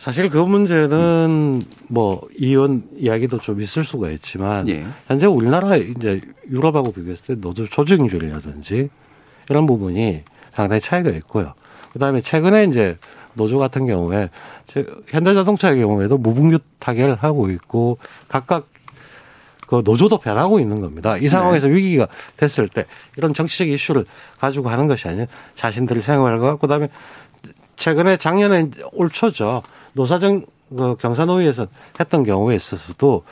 [0.05, 4.85] 사실 그 문제는 뭐 이혼 이야기도 좀 있을 수가 있지만 예.
[5.07, 8.89] 현재 우리나라 이제 유럽하고 비교했을 때 노조 조직률이라든지
[9.49, 10.21] 이런 부분이
[10.53, 11.55] 상당히 차이가 있고요.
[11.91, 12.97] 그다음에 최근에 이제
[13.33, 14.29] 노조 같은 경우에
[14.67, 17.97] 제- 현대자동차의 경우에도 무분규 타결을 하고 있고
[18.27, 18.67] 각각
[19.67, 21.17] 그 노조도 변하고 있는 겁니다.
[21.17, 22.85] 이 상황에서 위기가 됐을 때
[23.17, 24.05] 이런 정치적 이슈를
[24.37, 25.25] 가지고 하는 것이 아니라
[25.55, 26.89] 자신들의 생활과 그다음에
[27.75, 29.61] 최근에 작년에 올 초죠
[29.93, 31.67] 노사정 그 경사노위에서
[31.99, 33.23] 했던 경우에 있어서도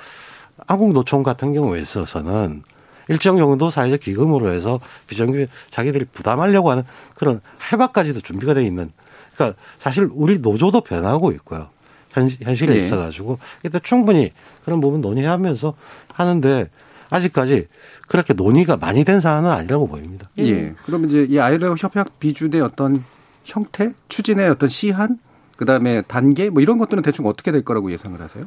[0.67, 2.63] 한국노총 같은 경우에 있어서는
[3.09, 6.83] 일정 정도 사회적 기금으로 해서 비정규 자기들이 부담하려고 하는
[7.15, 7.41] 그런
[7.71, 8.91] 해박까지도 준비가 돼 있는
[9.35, 11.69] 그러니까 사실 우리 노조도 변하고 있고요.
[12.11, 12.79] 현, 현실에 예.
[12.79, 14.31] 있어가지고 이때 충분히
[14.63, 15.73] 그런 부분 논의하면서
[16.13, 16.69] 하는데
[17.09, 17.67] 아직까지
[18.07, 20.29] 그렇게 논의가 많이 된 사안은 아니라고 보입니다.
[20.39, 20.73] 예.
[20.85, 23.03] 그러면 이제 이 아이로 협약 비준의 어떤
[23.43, 25.19] 형태, 추진의 어떤 시한,
[25.55, 28.45] 그 다음에 단계, 뭐 이런 것들은 대충 어떻게 될 거라고 예상을 하세요?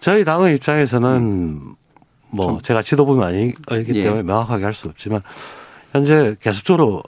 [0.00, 1.60] 저희 당의 입장에서는
[2.30, 4.04] 뭐 좀- 제가 지도부는 아니, 아니기 예.
[4.04, 5.22] 때문에 명확하게 할 수 없지만
[5.92, 7.02] 현재 계속적으로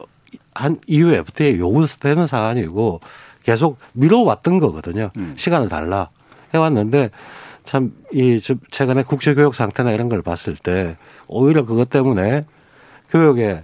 [0.55, 3.01] 한 이후 FTA에 요구되는 사안이고
[3.43, 5.11] 계속 미뤄왔던 거거든요.
[5.17, 5.35] 음.
[5.37, 6.11] 시간을 달라
[6.53, 7.11] 해왔는데
[7.65, 8.41] 참 이
[8.71, 10.97] 최근에 국제교육 상태나 이런 걸 봤을 때
[11.27, 12.45] 오히려 그것 때문에
[13.15, 13.63] 교육에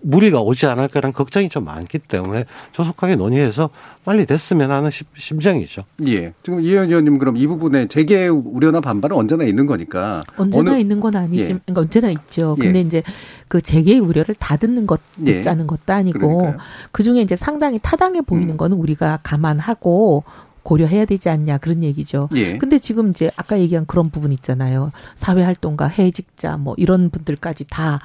[0.00, 3.68] 무리가 오지 않을 거라는 걱정이 좀 많기 때문에 조속하게 논의해서
[4.04, 5.82] 빨리 됐으면 하는 심- 심정이죠.
[6.06, 6.32] 예.
[6.42, 10.22] 지금 이현 의원님 그럼 이 부분에 재계 우려나 반발은 언제나 있는 거니까.
[10.36, 11.54] 언제나 어느- 있는 건 아니지, 예.
[11.66, 12.56] 그러니까 언제나 있죠.
[12.60, 12.64] 예.
[12.64, 13.02] 근데 이제
[13.48, 15.34] 그 재계의 우려를 다 듣는 것, 예.
[15.34, 16.54] 듣자는 것도 아니고.
[16.92, 18.56] 그 중에 이제 상당히 타당해 보이는 음.
[18.56, 20.24] 거는 우리가 감안하고
[20.62, 22.28] 고려해야 되지 않냐 그런 얘기죠.
[22.36, 22.58] 예.
[22.58, 24.90] 근데 지금 이제 아까 얘기한 그런 부분 있잖아요.
[25.16, 28.00] 사회 활동가, 해직자 뭐 이런 분들까지 다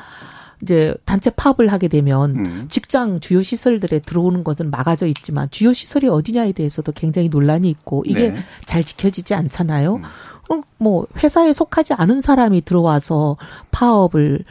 [0.62, 2.66] 이제 단체 파업을 하게 되면 음.
[2.70, 8.32] 직장 주요 시설들에 들어오는 것은 막아져 있지만 주요 시설이 어디냐에 대해서도 굉장히 논란이 있고 이게
[8.32, 8.40] 네.
[8.66, 9.96] 잘 지켜지지 않잖아요.
[9.96, 10.04] 음.
[10.44, 13.38] 그럼 뭐 회사에 속하지 않은 사람이 들어와서
[13.72, 14.44] 파업을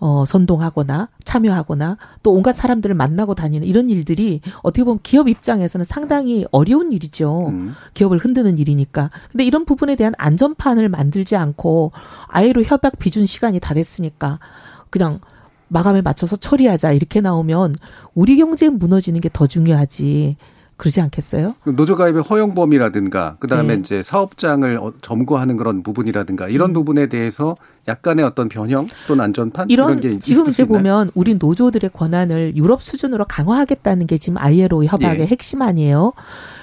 [0.00, 6.44] 어 선동하거나 참여하거나 또 온갖 사람들을 만나고 다니는 이런 일들이 어떻게 보면 기업 입장에서는 상당히
[6.50, 7.48] 어려운 일이죠.
[7.50, 7.74] 음.
[7.94, 9.10] 기업을 흔드는 일이니까.
[9.30, 11.92] 근데 이런 부분에 대한 안전판을 만들지 않고
[12.26, 14.40] 아예로 협약 비준 시간이 다 됐으니까
[14.90, 15.20] 그냥
[15.72, 17.74] 마감에 맞춰서 처리하자 이렇게 나오면
[18.14, 20.36] 우리 경제 무너지는 게 더 중요하지.
[20.78, 21.54] 그러지 않겠어요?
[21.76, 23.80] 노조 가입의 허용 범위라든가 그다음에 네.
[23.80, 27.56] 이제 사업장을 어- 점거하는 그런 부분이라든가 이런 부분에 대해서
[27.86, 30.64] 약간의 어떤 변형 또는 안전판 이런, 이런 게 지금 이제?
[30.64, 35.26] 보면 우리 노조들의 권한을 유럽 수준으로 강화하겠다는 게 지금 ILO 협약의 예.
[35.26, 36.14] 핵심 아니에요.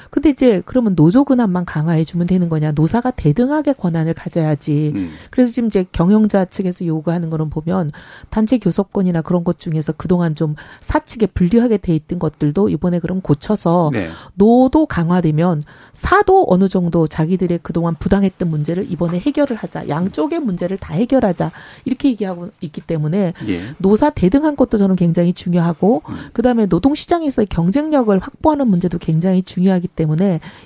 [0.09, 2.71] 근데 이제 그러면 노조 권한만 강화해 주면 되는 거냐?
[2.71, 4.91] 노사가 대등하게 권한을 가져야지.
[4.95, 5.11] 음.
[5.29, 7.89] 그래서 지금 이제 경영자 측에서 요구하는 거는 보면
[8.29, 13.91] 단체 교섭권이나 그런 것 중에서 그동안 좀 사측에 불리하게 돼 있던 것들도 이번에 그럼 고쳐서
[13.93, 14.09] 네.
[14.33, 19.89] 노도 강화되면 사도 어느 정도 자기들의 그동안 부당했던 문제를 이번에 해결을 하자.
[19.89, 21.51] 양쪽의 문제를 다 해결하자.
[21.85, 23.61] 이렇게 얘기하고 있기 때문에 예.
[23.77, 26.15] 노사 대등한 것도 저는 굉장히 중요하고 음.
[26.33, 29.98] 그다음에 노동 시장에서의 경쟁력을 확보하는 문제도 굉장히 중요하기 때문에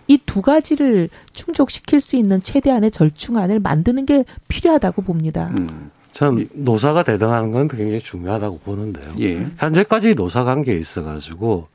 [0.07, 5.49] 이 두 가지를 충족시킬 수 있는 최대한의 절충안을 만드는 게 필요하다고 봅니다.
[5.55, 5.91] 음.
[6.13, 9.15] 저는 노사가 대등하는 건 굉장히 중요하다고 보는데요.
[9.19, 9.47] 예.
[9.57, 11.67] 현재까지 노사 관계에 있어가지고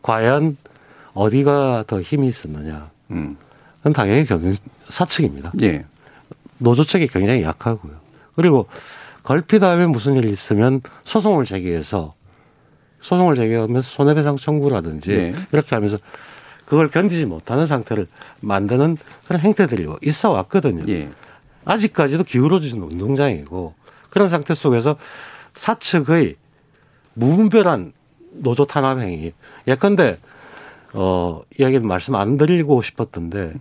[0.00, 0.56] 과연
[1.14, 2.90] 어디가 더 힘이 있었느냐?
[3.10, 3.36] 음.
[3.78, 4.56] 그건 당연히 경영
[4.88, 5.52] 사측입니다.
[5.62, 5.84] 예.
[6.58, 7.92] 노조 측이 굉장히 약하고요.
[8.34, 8.66] 그리고
[9.24, 12.14] 걸핏하면 무슨 일이 있으면 소송을 제기해서
[13.00, 15.34] 소송을 제기하면서 손해배상 청구라든지 예.
[15.52, 15.98] 이렇게 하면서
[16.64, 18.06] 그걸 견디지 못하는 상태를
[18.40, 18.96] 만드는
[19.26, 20.84] 그런 행태들이 있어 왔거든요.
[20.88, 21.08] 예.
[21.64, 23.74] 아직까지도 기울어지는 운동장이고
[24.10, 24.96] 그런 상태 속에서
[25.54, 26.36] 사측의
[27.14, 27.92] 무분별한
[28.32, 29.32] 노조 탄압 행위.
[29.66, 30.18] 예컨대
[30.94, 33.54] 어 이야기는 말씀 안 드리고 싶었던데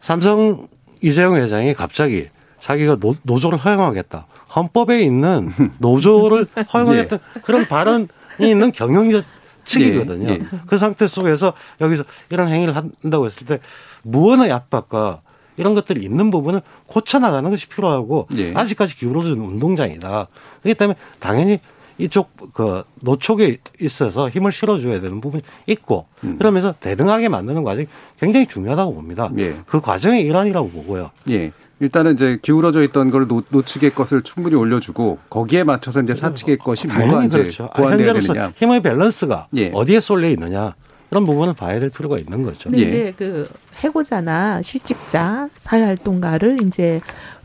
[0.00, 0.68] 삼성
[1.02, 2.28] 이재용 회장이 갑자기
[2.58, 4.26] 자기가 노, 노조를 허용하겠다.
[4.54, 7.18] 헌법에 있는 노조를 허용하겠다.
[7.42, 8.08] 그런 발언이
[8.40, 9.22] 있는 경영자
[9.70, 10.28] 측이거든요.
[10.28, 10.40] 예, 예.
[10.66, 13.60] 그 상태 속에서 여기서 이런 행위를 한다고 했을 때
[14.02, 15.22] 무언의 압박과
[15.56, 18.52] 이런 것들이 있는 부분을 고쳐나가는 것이 필요하고 예.
[18.54, 20.28] 아직까지 기울어지는 운동장이다.
[20.62, 21.60] 그렇기 때문에 당연히
[21.98, 26.06] 이쪽 그 노촉에 있어서 힘을 실어줘야 되는 부분이 있고
[26.38, 27.86] 그러면서 대등하게 만드는 과정이
[28.18, 29.26] 굉장히 중요하다고 봅니다.
[29.26, 29.38] 음.
[29.38, 29.54] 예.
[29.66, 31.10] 그 과정의 일환이라고 보고요.
[31.30, 31.52] 예.
[31.80, 36.86] 일단은 이제 기울어져 있던 걸 노, 노측의 것을 충분히 올려주고 거기에 맞춰서 이제 사측의 것이
[36.86, 37.64] 뭐가 이제 그렇죠.
[37.64, 38.52] 아, 보완돼야 현재로서 되느냐.
[38.54, 39.70] 힘의 밸런스가 예.
[39.72, 40.74] 어디에 쏠려 있느냐
[41.08, 42.70] 그런 부분을 봐야 될 필요가 있는 거죠.
[42.70, 43.48] 근데 이제 그
[43.82, 47.00] 해고자나 실직자, 사회활동가를 이제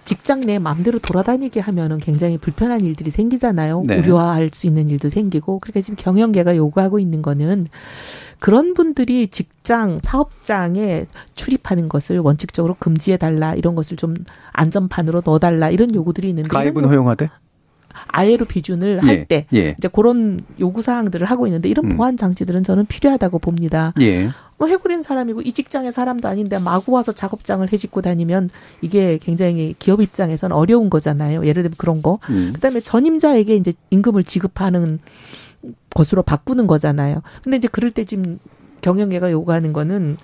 [0.05, 3.83] 직장 내 마음대로 돌아다니게 하면은 굉장히 불편한 일들이 생기잖아요.
[3.85, 3.97] 네.
[3.97, 5.59] 우려할 수 있는 일도 생기고.
[5.59, 7.65] 그러니까 지금 경영계가 요구하고 있는 거는
[8.39, 14.13] 그런 분들이 직장, 사업장에 출입하는 것을 원칙적으로 금지해 달라 이런 것을 좀
[14.51, 17.29] 안전판으로 넣어 달라 이런 요구들이 있는데 가입은 이런 허용하되?
[18.07, 19.75] 아예로 비준을 예, 할때 예.
[19.77, 21.97] 이제 그런 요구 사항들을 하고 있는데 이런 음.
[21.97, 23.93] 보안 장치들은 저는 필요하다고 봅니다.
[24.01, 24.29] 예.
[24.57, 28.49] 뭐 해고된 사람이고 이 직장의 사람도 아닌데 마구 와서 작업장을 해짓고 다니면
[28.81, 31.45] 이게 굉장히 기업 입장에서는 어려운 거잖아요.
[31.45, 32.19] 예를 들면 그런 거.
[32.29, 32.51] 음.
[32.53, 34.99] 그다음에 전임자에게 이제 임금을 지급하는
[35.93, 37.21] 것으로 바꾸는 거잖아요.
[37.43, 38.39] 근데 이제 그럴 때 지금
[38.81, 40.17] 경영계가 요구하는 거는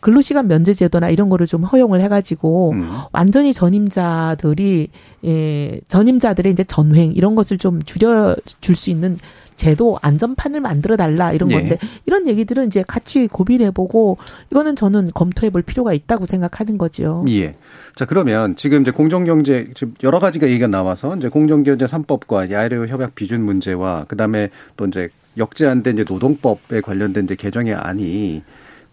[0.00, 2.88] 근로시간 면제 제도나 이런 거를 좀 허용을 해가지고 음.
[3.12, 4.88] 완전히 전임자들이
[5.24, 9.18] 예, 전임자들의 이제 전횡 이런 것을 좀 줄여 줄 수 있는
[9.58, 11.56] 제도 안전판을 만들어 달라 이런 예.
[11.56, 14.16] 건데 이런 얘기들은 이제 같이 고민해 보고
[14.50, 17.24] 이거는 저는 검토해 볼 필요가 있다고 생각하는 거죠.
[17.28, 17.56] 예.
[17.94, 23.16] 자, 그러면 지금 이제 공정경제, 지금 여러 가지가 얘기가 나와서 이제 공정경제 3법과 야외 협약
[23.16, 28.42] 비준 문제와 그 다음에 또 이제 역제한된 이제 노동법에 관련된 이제 개정의 안이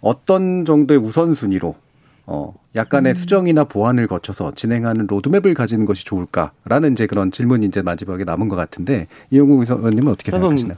[0.01, 1.75] 어떤 정도의 우선순위로
[2.27, 3.15] 어, 약간의 음.
[3.15, 8.55] 수정이나 보완을 거쳐서 진행하는 로드맵을 가지는 것이 좋을까라는 이제 그런 질문이 이제 마지막에 남은 것
[8.55, 10.77] 같은데 이용국 의원님은 어떻게 생각하시나요?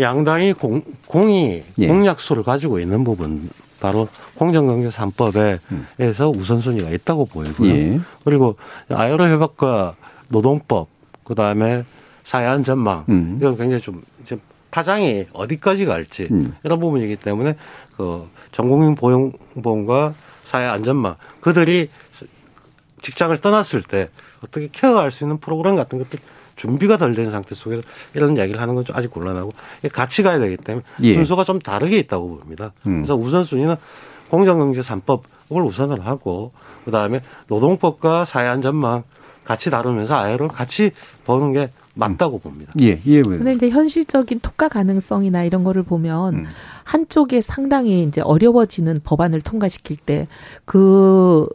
[0.00, 1.88] 양당이 공, 공이 예.
[1.88, 3.50] 공약수를 가지고 있는 부분
[3.80, 6.40] 바로 공정경제 3법에서 음.
[6.40, 7.70] 우선순위가 있다고 보이고요.
[7.70, 8.00] 예.
[8.24, 8.56] 그리고
[8.88, 9.96] 아이로 협약과
[10.28, 10.88] 노동법
[11.24, 11.84] 그다음에
[12.22, 13.36] 사회안 전망 음.
[13.40, 14.38] 이건 굉장히 좀 이제
[14.70, 16.54] 파장이 어디까지 갈지 음.
[16.62, 17.56] 이런 부분이기 때문에
[17.96, 20.14] 그 전국민 보험과
[20.48, 21.90] 사회 안전망 그들이
[23.02, 24.08] 직장을 떠났을 때
[24.42, 26.18] 어떻게 케어할 수 있는 프로그램 같은 것들
[26.56, 27.82] 준비가 덜 된 상태 속에서
[28.14, 29.52] 이런 이야기를 하는 건 좀 아직 곤란하고
[29.92, 31.12] 같이 가야 되기 때문에 예.
[31.14, 32.72] 순서가 좀 다르게 있다고 봅니다.
[32.86, 32.96] 음.
[32.96, 33.76] 그래서 우선순위는
[34.30, 35.20] 공정경제 3법을
[35.50, 36.52] 우선을 하고
[36.86, 39.02] 그다음에 노동법과 사회안전망
[39.44, 40.90] 같이 다루면서 아예를 같이
[41.24, 42.72] 보는 게 맞다고 봅니다.
[42.80, 43.38] 예, 이해 의원.
[43.38, 46.46] 근데 이제 현실적인 통과 가능성이나 이런 거를 보면 음.
[46.84, 50.26] 한쪽에 상당히 이제 어려워지는 법안을 통과시킬 때
[50.64, 51.46] 그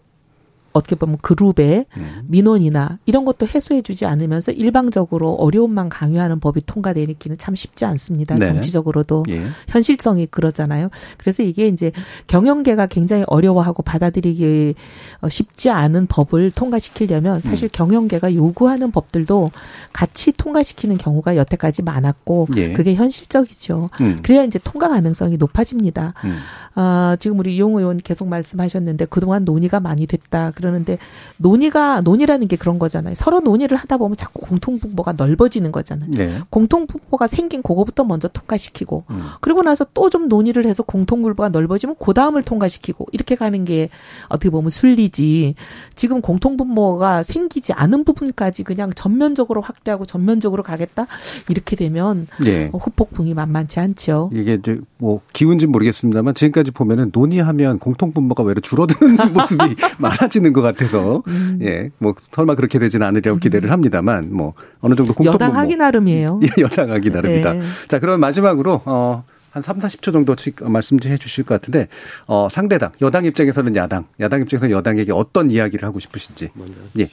[0.74, 2.24] 어떻게 보면 그룹의 음.
[2.28, 8.36] 민원이나 이런 것도 해소해주지 않으면서 일방적으로 어려움만 강요하는 법이 통과되기는 참 쉽지 않습니다.
[8.36, 8.46] 네.
[8.46, 9.44] 정치적으로도 예.
[9.70, 10.90] 현실성이 그러잖아요.
[11.18, 11.92] 그래서 이게 이제
[12.28, 14.74] 경영계가 굉장히 어려워하고 받아들이기
[15.22, 19.52] 어, 쉽지 않은 법을 통과시키려면 사실 경영계가 요구하는 법들도
[19.94, 22.74] 같이 통과시키는 경우가 여태까지 많았고 예.
[22.74, 23.90] 그게 현실적이죠.
[24.02, 24.20] 음.
[24.24, 26.16] 그래야 이제 통과 가능성이 높아집니다.
[26.24, 26.38] 음.
[26.76, 30.52] 아, 지금 우리 이용 의원 계속 말씀하셨는데 그동안 논의가 많이 됐다.
[30.64, 30.98] 그러는데
[31.38, 33.16] 논의가 논의라는 게 그런 거잖아요.
[33.16, 36.10] 서로 논의를 하다 보면 자꾸 공통분모가 넓어지는 거잖아요.
[36.12, 36.40] 네.
[36.50, 39.22] 공통분모가 생긴 그거부터 먼저 통과시키고 음.
[39.42, 43.90] 그리고 나서 또 좀 논의를 해서 공통분모가 넓어지면 그 다음을 통과시키고 이렇게 가는 게
[44.30, 45.56] 어떻게 보면 순리지
[45.96, 51.08] 지금 공통분모가 생기지 않은 부분까지 그냥 전면적으로 확대하고 전면적으로 가겠다
[51.50, 52.70] 이렇게 되면 예.
[52.72, 54.30] 어, 후폭풍이 만만치 않죠.
[54.34, 61.24] 이게 이제 뭐 기운진 모르겠습니다만 지금까지 보면은 논의하면 공통분모가 외로 줄어드는 모습이 많아지는 것 같아서
[61.28, 61.60] 음.
[61.62, 66.40] 예, 뭐 설마 그렇게 되지는 않으리라고 기대를 합니다만 뭐 어느 정도 공통분모 여당하기 나름이에요.
[66.44, 67.54] 예, 여당하기 나름이다.
[67.54, 67.62] 네.
[67.88, 69.24] 자, 그럼 마지막으로 어.
[69.52, 70.36] 한 3, 40초 정도
[70.68, 71.88] 말씀 좀해 주실 것 같은데,
[72.26, 76.50] 어, 상대당, 여당 입장에서는 야당, 야당 입장에서는 여당에게 어떤 이야기를 하고 싶으신지.
[76.98, 77.08] 예.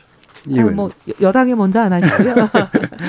[0.49, 0.61] 예.
[0.63, 2.35] 아, 뭐 여당이 먼저 안 하시고요.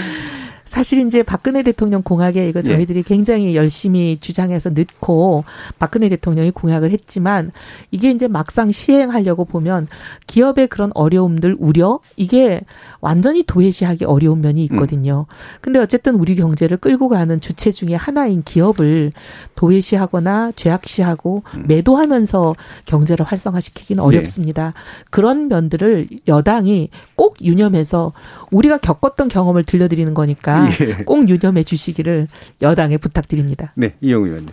[0.71, 2.71] 사실 이제 박근혜 대통령 공약에 이거 네.
[2.71, 5.43] 저희들이 굉장히 열심히 주장해서 넣고
[5.79, 7.51] 박근혜 대통령이 공약을 했지만
[7.91, 9.89] 이게 이제 막상 시행하려고 보면
[10.27, 12.61] 기업의 그런 어려움들 우려 이게
[13.01, 15.25] 완전히 도외시하기 어려운 면이 있거든요.
[15.59, 19.11] 근데 어쨌든 우리 경제를 끌고 가는 주체 중에 하나인 기업을
[19.55, 22.55] 도외시하거나 죄악시하고 매도하면서
[22.85, 24.73] 경제를 활성화시키기는 어렵습니다.
[25.09, 28.13] 그런 면들을 여당이 꼭 유념해서
[28.51, 31.03] 우리가 겪었던 경험을 들려드리는 거니까 예.
[31.03, 32.27] 꼭 유념해 주시기를
[32.61, 33.73] 여당에 부탁드립니다.
[33.75, 34.49] 네, 이영 의원님.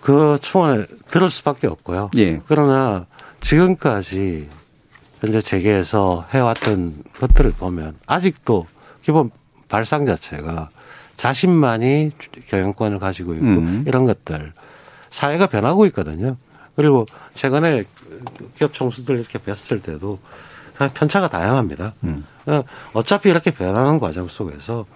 [0.00, 2.10] 그 충원을 들을 수밖에 없고요.
[2.16, 2.40] 예.
[2.46, 3.06] 그러나
[3.40, 4.48] 지금까지
[5.20, 8.66] 현재 재계에서 해왔던 것들을 보면 아직도
[9.02, 9.30] 기본
[9.68, 10.70] 발상 자체가
[11.16, 12.12] 자신만이
[12.48, 13.84] 경영권을 가지고 있고 음.
[13.86, 14.52] 이런 것들
[15.10, 16.36] 사회가 변하고 있거든요.
[16.76, 17.84] 그리고 최근에
[18.56, 20.18] 기업 총수들 이렇게 뵀을 때도
[20.94, 21.94] 편차가 다양합니다.
[22.04, 22.24] 음.
[22.46, 22.62] 어,
[22.92, 24.86] 어차피 이렇게 변하는 과정 속에서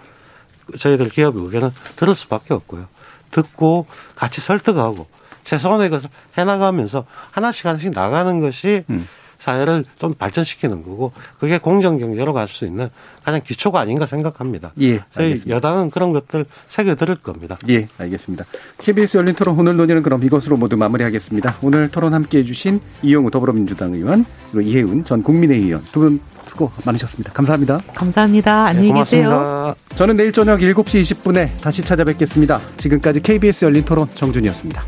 [0.78, 2.86] 저희들 기업 의견은 들을 수밖에 없고요.
[3.30, 5.08] 듣고 같이 설득하고
[5.42, 6.08] 최소한의 것을
[6.38, 9.08] 해나가면서 하나씩 하나씩 나가는 것이 음.
[9.42, 12.90] 사회를 좀 발전시키는 거고 그게 공정 경제로 갈 수 있는
[13.24, 14.72] 가장 기초가 아닌가 생각합니다.
[14.82, 17.56] 예, 저희 여당은 그런 것들 새겨 들을 겁니다.
[17.70, 18.44] 예, 알겠습니다.
[18.78, 21.56] KBS 열린 토론 오늘 논의는 그럼 이것으로 모두 마무리하겠습니다.
[21.62, 26.70] 오늘 토론 함께 해주신 이용우 더불어민주당 의원 그리고 이혜훈 전 국민의 의원 두 분 수고
[26.84, 27.32] 많으셨습니다.
[27.32, 27.80] 감사합니다.
[27.94, 28.64] 감사합니다.
[28.64, 29.74] 네, 안녕히 네, 계세요.
[29.94, 32.60] 저는 내일 저녁 7시 20분에 다시 찾아뵙겠습니다.
[32.76, 34.82] 지금까지 KBS 열린 토론 정준이었습니다.